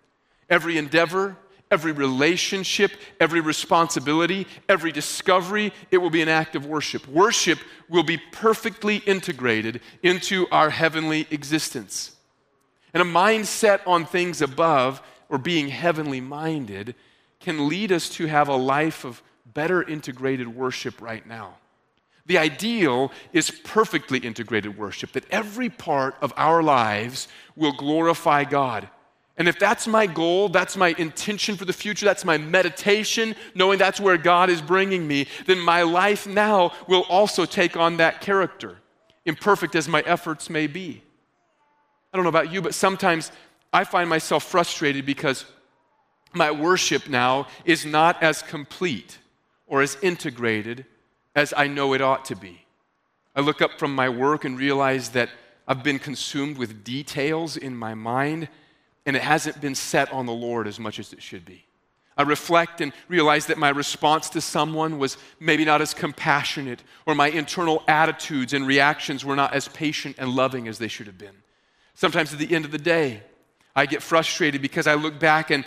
[0.49, 1.37] Every endeavor,
[1.71, 7.07] every relationship, every responsibility, every discovery, it will be an act of worship.
[7.09, 12.15] Worship will be perfectly integrated into our heavenly existence.
[12.95, 16.95] And a mindset on things above or being heavenly minded
[17.41, 19.23] can lead us to have a life of
[19.55, 21.55] better integrated worship right now.
[22.27, 28.89] The ideal is perfectly integrated worship, that every part of our lives will glorify God.
[29.39, 33.79] And if that's my goal, that's my intention for the future, that's my meditation, knowing
[33.79, 38.21] that's where God is bringing me, then my life now will also take on that
[38.21, 38.79] character,
[39.25, 41.03] imperfect as my efforts may be.
[42.13, 43.31] I don't know about you, but sometimes
[43.77, 45.45] I find myself frustrated because
[46.33, 49.19] my worship now is not as complete
[49.67, 50.87] or as integrated
[51.35, 52.65] as I know it ought to be.
[53.35, 55.29] I look up from my work and realize that
[55.69, 58.49] I've been consumed with details in my mind
[59.05, 61.67] and it hasn't been set on the Lord as much as it should be.
[62.17, 67.15] I reflect and realize that my response to someone was maybe not as compassionate, or
[67.15, 71.19] my internal attitudes and reactions were not as patient and loving as they should have
[71.19, 71.43] been.
[71.93, 73.23] Sometimes at the end of the day,
[73.77, 75.67] I get frustrated because I look back and,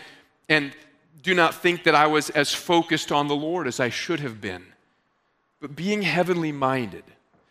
[0.49, 0.73] and
[1.21, 4.41] do not think that I was as focused on the Lord as I should have
[4.41, 4.65] been.
[5.61, 7.03] But being heavenly minded,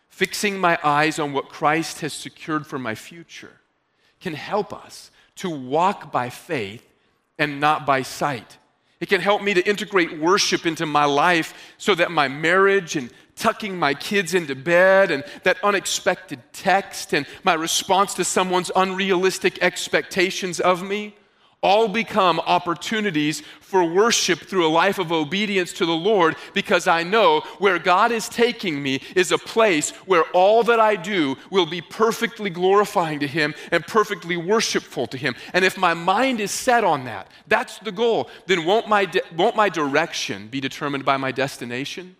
[0.09, 3.53] fixing my eyes on what Christ has secured for my future,
[4.19, 6.85] can help us to walk by faith
[7.37, 8.57] and not by sight.
[8.99, 13.09] It can help me to integrate worship into my life so that my marriage and
[13.35, 19.57] tucking my kids into bed and that unexpected text and my response to someone's unrealistic
[19.61, 21.15] expectations of me
[21.61, 27.03] all become opportunities for worship through a life of obedience to the Lord because I
[27.03, 31.65] know where God is taking me is a place where all that I do will
[31.65, 35.35] be perfectly glorifying to Him and perfectly worshipful to Him.
[35.53, 39.21] And if my mind is set on that, that's the goal, then won't my, de-
[39.35, 42.15] won't my direction be determined by my destination?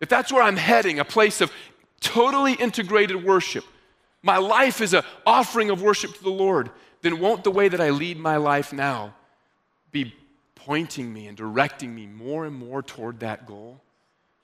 [0.00, 1.52] If that's where I'm heading, a place of
[2.00, 3.64] totally integrated worship,
[4.22, 6.70] my life is an offering of worship to the Lord
[7.06, 9.14] then won't the way that I lead my life now
[9.92, 10.12] be
[10.56, 13.80] pointing me and directing me more and more toward that goal?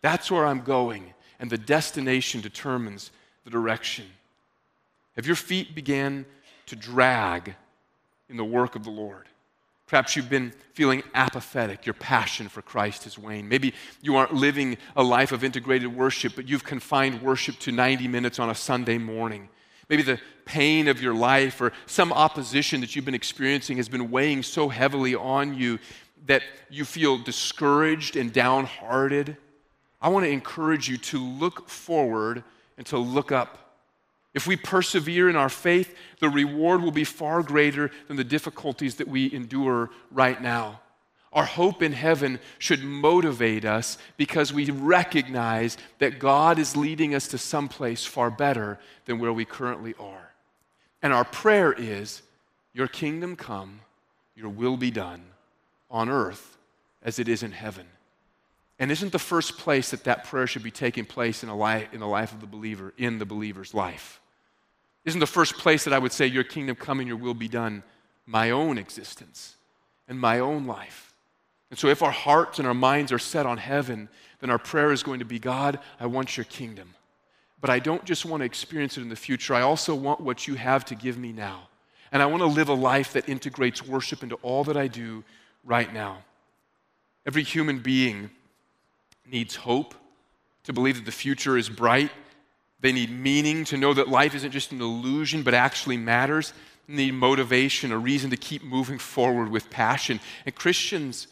[0.00, 3.10] That's where I'm going, and the destination determines
[3.44, 4.06] the direction.
[5.16, 6.24] Have your feet began
[6.66, 7.56] to drag
[8.28, 9.26] in the work of the Lord?
[9.88, 11.84] Perhaps you've been feeling apathetic.
[11.84, 13.48] Your passion for Christ has waned.
[13.48, 18.08] Maybe you aren't living a life of integrated worship, but you've confined worship to 90
[18.08, 19.48] minutes on a Sunday morning.
[19.92, 24.10] Maybe the pain of your life or some opposition that you've been experiencing has been
[24.10, 25.78] weighing so heavily on you
[26.24, 29.36] that you feel discouraged and downhearted.
[30.00, 32.42] I want to encourage you to look forward
[32.78, 33.76] and to look up.
[34.32, 38.94] If we persevere in our faith, the reward will be far greater than the difficulties
[38.94, 40.80] that we endure right now.
[41.32, 47.28] Our hope in heaven should motivate us because we recognize that God is leading us
[47.28, 50.32] to someplace far better than where we currently are.
[51.00, 52.22] And our prayer is,
[52.74, 53.80] Your kingdom come,
[54.36, 55.22] your will be done
[55.90, 56.56] on earth
[57.02, 57.86] as it is in heaven.
[58.78, 61.88] And isn't the first place that that prayer should be taking place in, a life,
[61.92, 64.20] in the life of the believer, in the believer's life?
[65.04, 67.48] Isn't the first place that I would say, Your kingdom come and your will be
[67.48, 67.82] done,
[68.26, 69.56] my own existence
[70.08, 71.11] and my own life?
[71.72, 74.10] And so, if our hearts and our minds are set on heaven,
[74.40, 76.92] then our prayer is going to be God, I want your kingdom.
[77.62, 80.46] But I don't just want to experience it in the future, I also want what
[80.46, 81.68] you have to give me now.
[82.12, 85.24] And I want to live a life that integrates worship into all that I do
[85.64, 86.18] right now.
[87.24, 88.28] Every human being
[89.24, 89.94] needs hope
[90.64, 92.10] to believe that the future is bright.
[92.80, 96.52] They need meaning to know that life isn't just an illusion but actually matters.
[96.86, 100.20] They need motivation, a reason to keep moving forward with passion.
[100.44, 101.28] And Christians,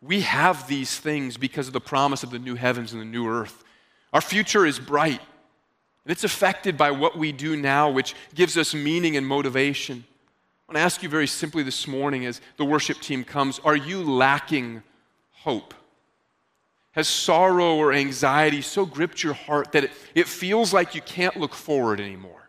[0.00, 3.28] we have these things because of the promise of the new heavens and the new
[3.28, 3.64] earth.
[4.12, 5.20] Our future is bright,
[6.04, 10.04] and it's affected by what we do now, which gives us meaning and motivation.
[10.68, 13.76] I want to ask you very simply this morning as the worship team comes are
[13.76, 14.82] you lacking
[15.32, 15.74] hope?
[16.92, 21.36] Has sorrow or anxiety so gripped your heart that it, it feels like you can't
[21.36, 22.48] look forward anymore?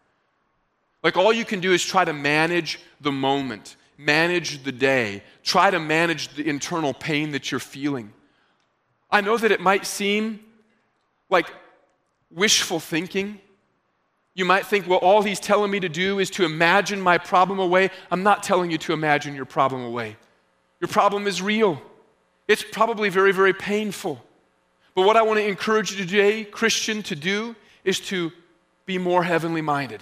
[1.04, 5.70] Like all you can do is try to manage the moment manage the day, try
[5.70, 8.14] to manage the internal pain that you're feeling.
[9.12, 10.40] I know that it might seem
[11.30, 11.52] like
[12.32, 13.42] wishful thinking.
[14.36, 17.60] You might think, well, all he's telling me to do is to imagine my problem
[17.60, 17.90] away.
[18.10, 20.16] I'm not telling you to imagine your problem away.
[20.80, 21.82] Your problem is real.
[22.48, 24.24] It's probably very, very painful.
[24.96, 28.32] But what I want to encourage you today, Christian, to do is to
[28.86, 30.02] be more heavenly minded,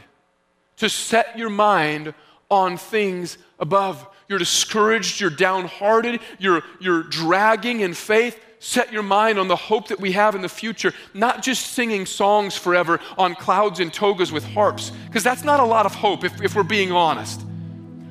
[0.78, 2.14] to set your mind
[2.50, 4.08] on things above.
[4.28, 8.44] You're discouraged, you're downhearted, you're, you're dragging in faith.
[8.60, 12.06] Set your mind on the hope that we have in the future, not just singing
[12.06, 16.24] songs forever on clouds and togas with harps, because that's not a lot of hope
[16.24, 17.42] if, if we're being honest.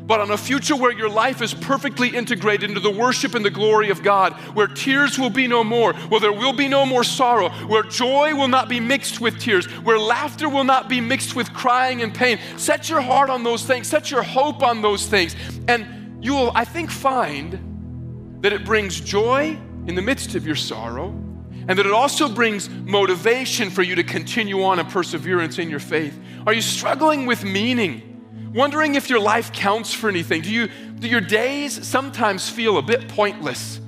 [0.06, 3.50] But on a future where your life is perfectly integrated into the worship and the
[3.50, 7.02] glory of God, where tears will be no more, where there will be no more
[7.02, 11.34] sorrow, where joy will not be mixed with tears, where laughter will not be mixed
[11.34, 12.38] with crying and pain.
[12.56, 15.34] Set your heart on those things, set your hope on those things,
[15.66, 20.56] and you will, I think, find that it brings joy in the midst of your
[20.56, 21.08] sorrow,
[21.68, 25.80] and that it also brings motivation for you to continue on and perseverance in your
[25.80, 26.16] faith.
[26.46, 28.15] Are you struggling with meaning?
[28.56, 30.40] Wondering if your life counts for anything.
[30.42, 33.80] Do, you, do your days sometimes feel a bit pointless?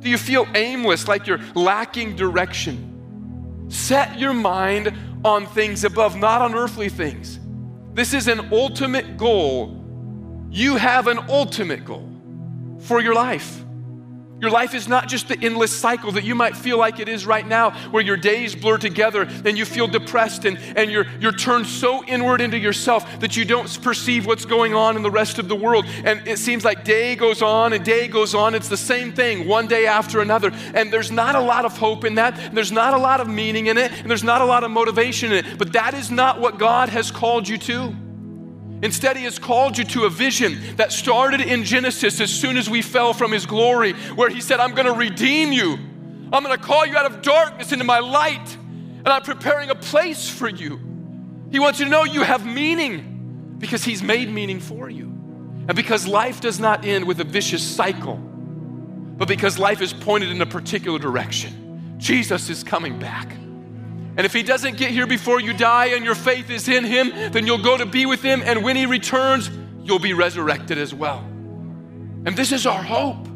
[0.00, 3.66] Do you feel aimless, like you're lacking direction?
[3.68, 4.92] Set your mind
[5.24, 7.38] on things above, not on earthly things.
[7.92, 9.82] This is an ultimate goal.
[10.50, 12.08] You have an ultimate goal
[12.80, 13.62] for your life.
[14.40, 17.24] Your life is not just the endless cycle that you might feel like it is
[17.24, 21.32] right now, where your days blur together and you feel depressed and, and you're, you're
[21.32, 25.38] turned so inward into yourself that you don't perceive what's going on in the rest
[25.38, 25.86] of the world.
[26.04, 28.54] And it seems like day goes on and day goes on.
[28.54, 30.50] It's the same thing, one day after another.
[30.74, 33.68] And there's not a lot of hope in that, there's not a lot of meaning
[33.68, 35.58] in it, and there's not a lot of motivation in it.
[35.58, 37.94] But that is not what God has called you to.
[38.86, 42.70] Instead, He has called you to a vision that started in Genesis as soon as
[42.70, 45.72] we fell from His glory, where He said, I'm going to redeem you.
[46.32, 49.74] I'm going to call you out of darkness into my light, and I'm preparing a
[49.74, 50.78] place for you.
[51.50, 55.06] He wants you to know you have meaning because He's made meaning for you.
[55.66, 60.30] And because life does not end with a vicious cycle, but because life is pointed
[60.30, 61.96] in a particular direction.
[61.98, 63.36] Jesus is coming back.
[64.16, 67.10] And if he doesn't get here before you die and your faith is in him,
[67.32, 68.42] then you'll go to be with him.
[68.44, 69.50] And when he returns,
[69.82, 71.18] you'll be resurrected as well.
[71.18, 73.28] And this is our hope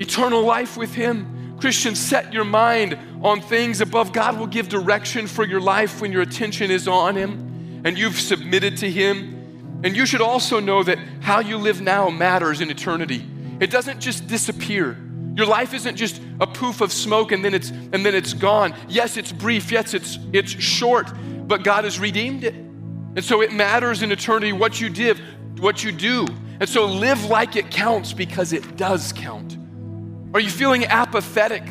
[0.00, 1.56] eternal life with him.
[1.58, 4.12] Christians, set your mind on things above.
[4.12, 8.18] God will give direction for your life when your attention is on him and you've
[8.18, 9.80] submitted to him.
[9.84, 13.24] And you should also know that how you live now matters in eternity.
[13.60, 14.98] It doesn't just disappear.
[15.34, 18.74] Your life isn't just a poof of smoke and then it's and then it's gone.
[18.88, 19.72] Yes, it's brief.
[19.72, 21.10] Yes, it's it's short,
[21.48, 22.54] but God has redeemed it.
[22.54, 25.18] And so it matters in eternity what you did,
[25.58, 26.26] what you do.
[26.60, 29.58] And so live like it counts because it does count.
[30.34, 31.64] Are you feeling apathetic?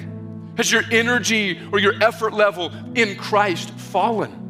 [0.57, 4.41] Has your energy or your effort level in Christ fallen?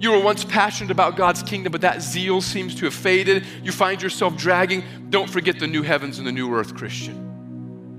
[0.00, 3.44] You were once passionate about God's kingdom, but that zeal seems to have faded.
[3.64, 4.84] You find yourself dragging.
[5.10, 7.27] Don't forget the new heavens and the new earth, Christian.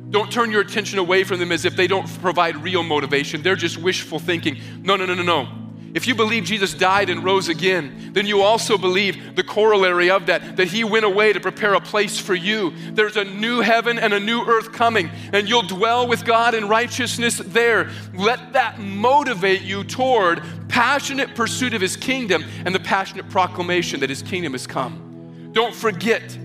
[0.10, 3.43] Don't turn your attention away from them as if they don't provide real motivation.
[3.43, 4.60] They're just wishful thinking.
[4.82, 5.47] No, no, no, no, no.
[5.93, 10.28] If you believe Jesus died and rose again, then you also believe the corollary of
[10.28, 12.74] that, that he went away to prepare a place for you.
[12.91, 16.68] There's a new heaven and a new earth coming, and you'll dwell with God in
[16.68, 17.89] righteousness there.
[18.14, 24.10] Let that motivate you toward passionate pursuit of his kingdom and the passionate proclamation that
[24.10, 25.49] his kingdom has come.
[25.53, 26.38] Don't forget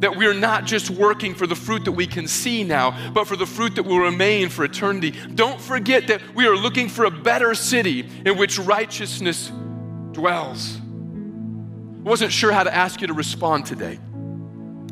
[0.00, 3.36] that we're not just working for the fruit that we can see now, but for
[3.36, 5.10] the fruit that will remain for eternity.
[5.10, 9.50] Don't forget that we are looking for a better city in which righteousness
[10.12, 10.78] dwells.
[10.78, 13.98] I wasn't sure how to ask you to respond today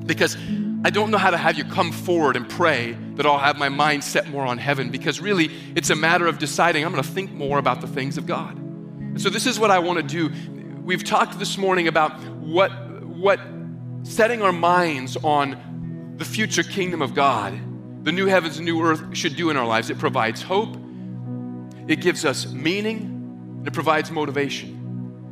[0.04, 0.36] because
[0.84, 3.68] I don't know how to have you come forward and pray that I'll have my
[3.68, 7.08] mind set more on heaven because really it's a matter of deciding I'm going to
[7.08, 8.60] think more about the things of God.
[9.20, 10.32] So this is what I want to do.
[10.82, 12.70] We've talked this morning about what
[13.02, 13.40] what
[14.06, 17.58] setting our minds on the future kingdom of God,
[18.04, 19.90] the new heavens and new earth should do in our lives.
[19.90, 20.76] It provides hope,
[21.88, 24.70] it gives us meaning, it provides motivation.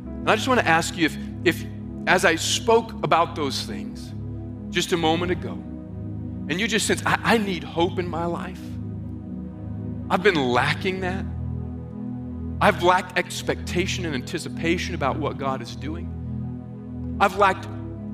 [0.05, 1.65] And I just want to ask you if, if
[2.05, 4.13] as I spoke about those things
[4.73, 5.53] just a moment ago,
[6.47, 8.59] and you just sense, I, I need hope in my life,
[10.09, 11.25] I've been lacking that.
[12.61, 17.17] I've lacked expectation and anticipation about what God is doing.
[17.19, 17.67] I've lacked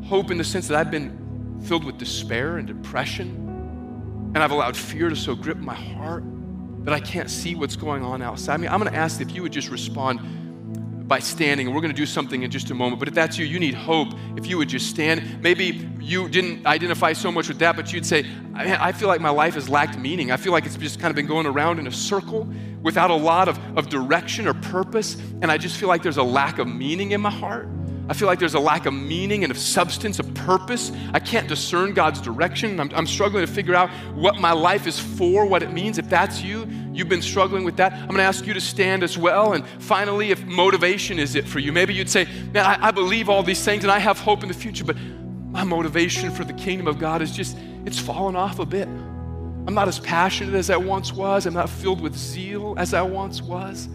[0.06, 4.76] hope in the sense that I've been filled with despair and depression, and I've allowed
[4.76, 6.24] fear to so grip my heart
[6.84, 8.68] that I can't see what's going on outside me.
[8.68, 10.20] I'm going to ask if you would just respond
[11.08, 12.98] by standing, and we're going to do something in just a moment.
[12.98, 14.14] But if that's you, you need hope.
[14.38, 18.06] If you would just stand, maybe you didn't identify so much with that, but you'd
[18.06, 18.26] say,
[18.56, 20.32] I feel like my life has lacked meaning.
[20.32, 22.50] I feel like it's just kind of been going around in a circle
[22.82, 26.24] without a lot of, of direction or purpose, and I just feel like there's a
[26.24, 27.68] lack of meaning in my heart.
[28.10, 30.92] I feel like there's a lack of meaning and of substance, of purpose.
[31.14, 32.80] I can't discern God's direction.
[32.80, 35.98] I'm, I'm, struggling to figure out what my life is for, what it means.
[35.98, 39.04] If that's you, you've been struggling with that, I'm going to ask you to stand
[39.04, 39.54] as well.
[39.54, 43.30] And finally, if motivation is it for you, maybe you'd say, Man, I, I believe
[43.30, 44.98] all these things and I have hope in the future, but
[45.52, 48.88] my motivation for the kingdom of God is just, it's fallen off a bit.
[48.88, 51.46] I'm not as passionate as I once was.
[51.46, 53.88] I'm not filled with zeal as I once was.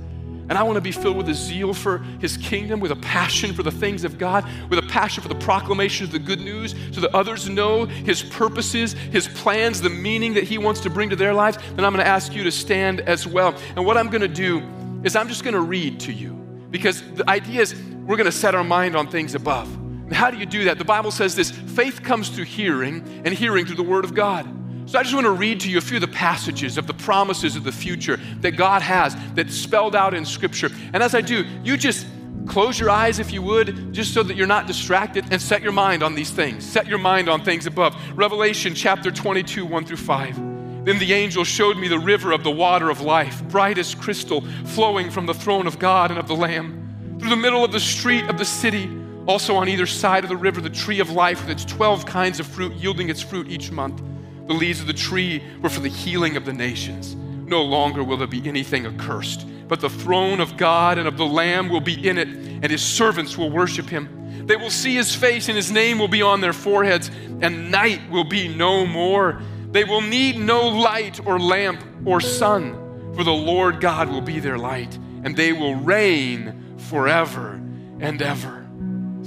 [0.49, 3.53] And I want to be filled with a zeal for his kingdom, with a passion
[3.53, 6.74] for the things of God, with a passion for the proclamation of the good news
[6.92, 11.11] so that others know his purposes, his plans, the meaning that he wants to bring
[11.11, 11.59] to their lives.
[11.74, 13.57] Then I'm going to ask you to stand as well.
[13.74, 14.62] And what I'm going to do
[15.03, 16.32] is I'm just going to read to you
[16.70, 17.74] because the idea is
[18.05, 19.68] we're going to set our mind on things above.
[20.12, 20.78] How do you do that?
[20.78, 24.47] The Bible says this faith comes through hearing, and hearing through the Word of God.
[24.87, 26.95] So I just want to read to you a few of the passages of the
[26.95, 30.70] promises of the future that God has that's spelled out in Scripture.
[30.93, 32.07] And as I do, you just
[32.47, 35.72] close your eyes if you would, just so that you're not distracted, and set your
[35.72, 36.64] mind on these things.
[36.64, 37.97] Set your mind on things above.
[38.16, 40.37] Revelation chapter 22, 1 through 5.
[40.84, 44.43] Then the angel showed me the river of the water of life, bright as crystal,
[44.66, 47.16] flowing from the throne of God and of the Lamb.
[47.18, 48.89] Through the middle of the street of the city,
[49.26, 52.39] also on either side of the river, the tree of life with its 12 kinds
[52.39, 54.01] of fruit, yielding its fruit each month.
[54.47, 57.14] The leaves of the tree were for the healing of the nations.
[57.14, 61.26] No longer will there be anything accursed, but the throne of God and of the
[61.26, 64.47] Lamb will be in it, and his servants will worship him.
[64.47, 68.01] They will see his face, and his name will be on their foreheads, and night
[68.11, 69.40] will be no more.
[69.70, 74.38] They will need no light or lamp or sun, for the Lord God will be
[74.38, 74.94] their light,
[75.24, 77.61] and they will reign forever
[78.01, 78.66] and ever.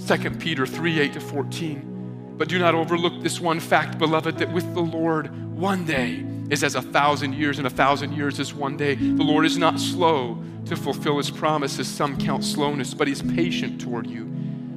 [0.07, 1.88] 2 Peter 3 8 to 14.
[2.39, 6.63] But do not overlook this one fact, beloved, that with the Lord, one day is
[6.63, 8.95] as a thousand years, and a thousand years is one day.
[8.95, 11.85] The Lord is not slow to fulfill his promises.
[11.89, 14.23] Some count slowness, but he's patient toward you,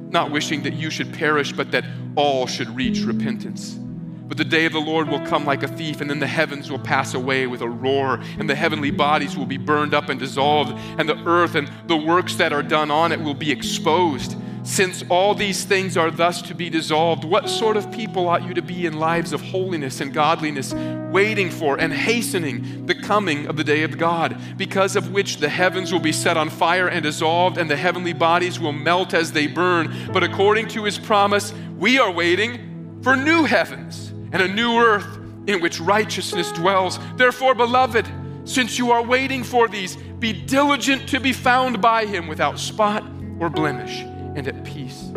[0.09, 1.85] not wishing that you should perish, but that
[2.17, 3.79] all should reach repentance.
[4.27, 6.69] But the day of the Lord will come like a thief, and then the heavens
[6.69, 10.19] will pass away with a roar, and the heavenly bodies will be burned up and
[10.19, 14.35] dissolved, and the earth and the works that are done on it will be exposed.
[14.63, 18.53] Since all these things are thus to be dissolved, what sort of people ought you
[18.53, 20.73] to be in lives of holiness and godliness,
[21.11, 25.49] waiting for and hastening the coming of the day of God, because of which the
[25.49, 29.33] heavens will be set on fire and dissolved, and the heavenly bodies will melt as
[29.33, 29.93] they burn?
[30.13, 35.19] But according to his promise, we are waiting for new heavens and a new earth
[35.45, 36.99] in which righteousness dwells.
[37.17, 38.07] Therefore, beloved,
[38.45, 43.03] since you are waiting for these, be diligent to be found by him without spot
[43.41, 44.05] or blemish
[44.35, 45.11] and at peace.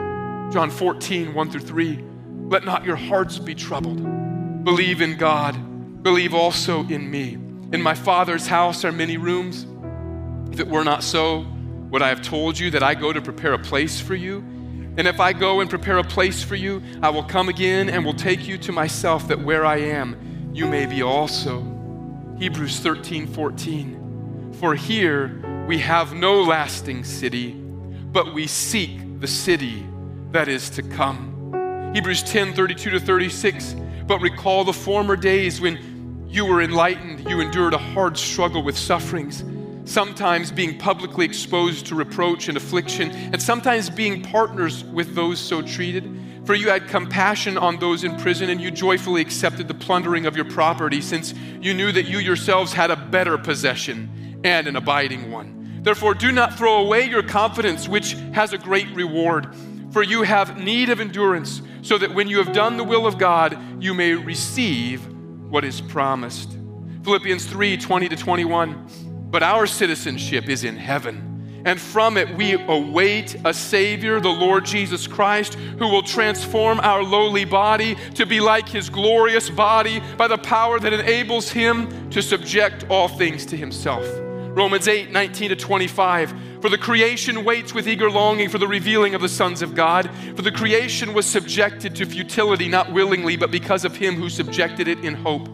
[0.52, 2.04] John 14, 1 through 3.
[2.48, 4.02] Let not your hearts be troubled.
[4.64, 6.02] Believe in God.
[6.02, 7.34] Believe also in me.
[7.72, 9.66] In my Father's house are many rooms.
[10.52, 11.44] If it were not so,
[11.90, 14.38] would I have told you that I go to prepare a place for you?
[14.98, 18.04] And if I go and prepare a place for you, I will come again and
[18.04, 21.60] will take you to myself, that where I am, you may be also.
[22.38, 24.52] Hebrews 13, 14.
[24.60, 29.86] For here we have no lasting city, but we seek the city
[30.32, 31.92] that is to come.
[31.94, 33.76] Hebrews 10 32 to 36.
[34.06, 38.76] But recall the former days when you were enlightened, you endured a hard struggle with
[38.76, 39.42] sufferings,
[39.90, 45.60] sometimes being publicly exposed to reproach and affliction, and sometimes being partners with those so
[45.60, 46.08] treated.
[46.44, 50.36] For you had compassion on those in prison, and you joyfully accepted the plundering of
[50.36, 55.32] your property, since you knew that you yourselves had a better possession and an abiding
[55.32, 55.55] one.
[55.86, 59.54] Therefore, do not throw away your confidence, which has a great reward.
[59.92, 63.18] For you have need of endurance, so that when you have done the will of
[63.18, 65.06] God, you may receive
[65.48, 66.58] what is promised.
[67.04, 68.88] Philippians 3 20 to 21.
[69.30, 74.64] But our citizenship is in heaven, and from it we await a Savior, the Lord
[74.64, 80.26] Jesus Christ, who will transform our lowly body to be like his glorious body by
[80.26, 84.04] the power that enables him to subject all things to himself.
[84.56, 86.34] Romans 8, 19 to 25.
[86.62, 90.08] For the creation waits with eager longing for the revealing of the sons of God.
[90.34, 94.88] For the creation was subjected to futility, not willingly, but because of him who subjected
[94.88, 95.46] it in hope.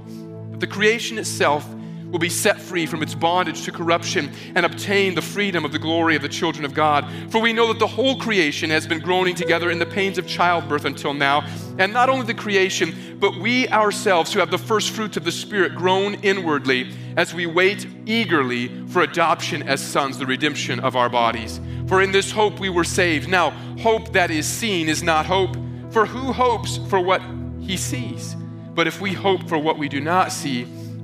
[0.53, 1.69] But the creation itself
[2.13, 5.79] will be set free from its bondage to corruption and obtain the freedom of the
[5.79, 7.11] glory of the children of God.
[7.31, 10.27] For we know that the whole creation has been groaning together in the pains of
[10.27, 11.45] childbirth until now.
[11.79, 15.33] And not only the creation, but we ourselves who have the first fruits of the
[15.33, 21.09] Spirit groan inwardly as we wait eagerly for adoption as sons, the redemption of our
[21.09, 21.61] bodies.
[21.89, 23.29] For in this hope we were saved.
[23.29, 23.51] Now,
[23.81, 25.57] hope that is seen is not hope,
[25.91, 27.23] for who hopes for what
[27.61, 28.37] he sees?
[28.75, 30.67] But if we hope for what we do not see,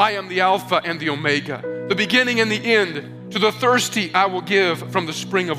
[0.00, 3.32] I am the Alpha and the Omega, the beginning and the end.
[3.32, 5.58] To the thirsty, I will give from the spring of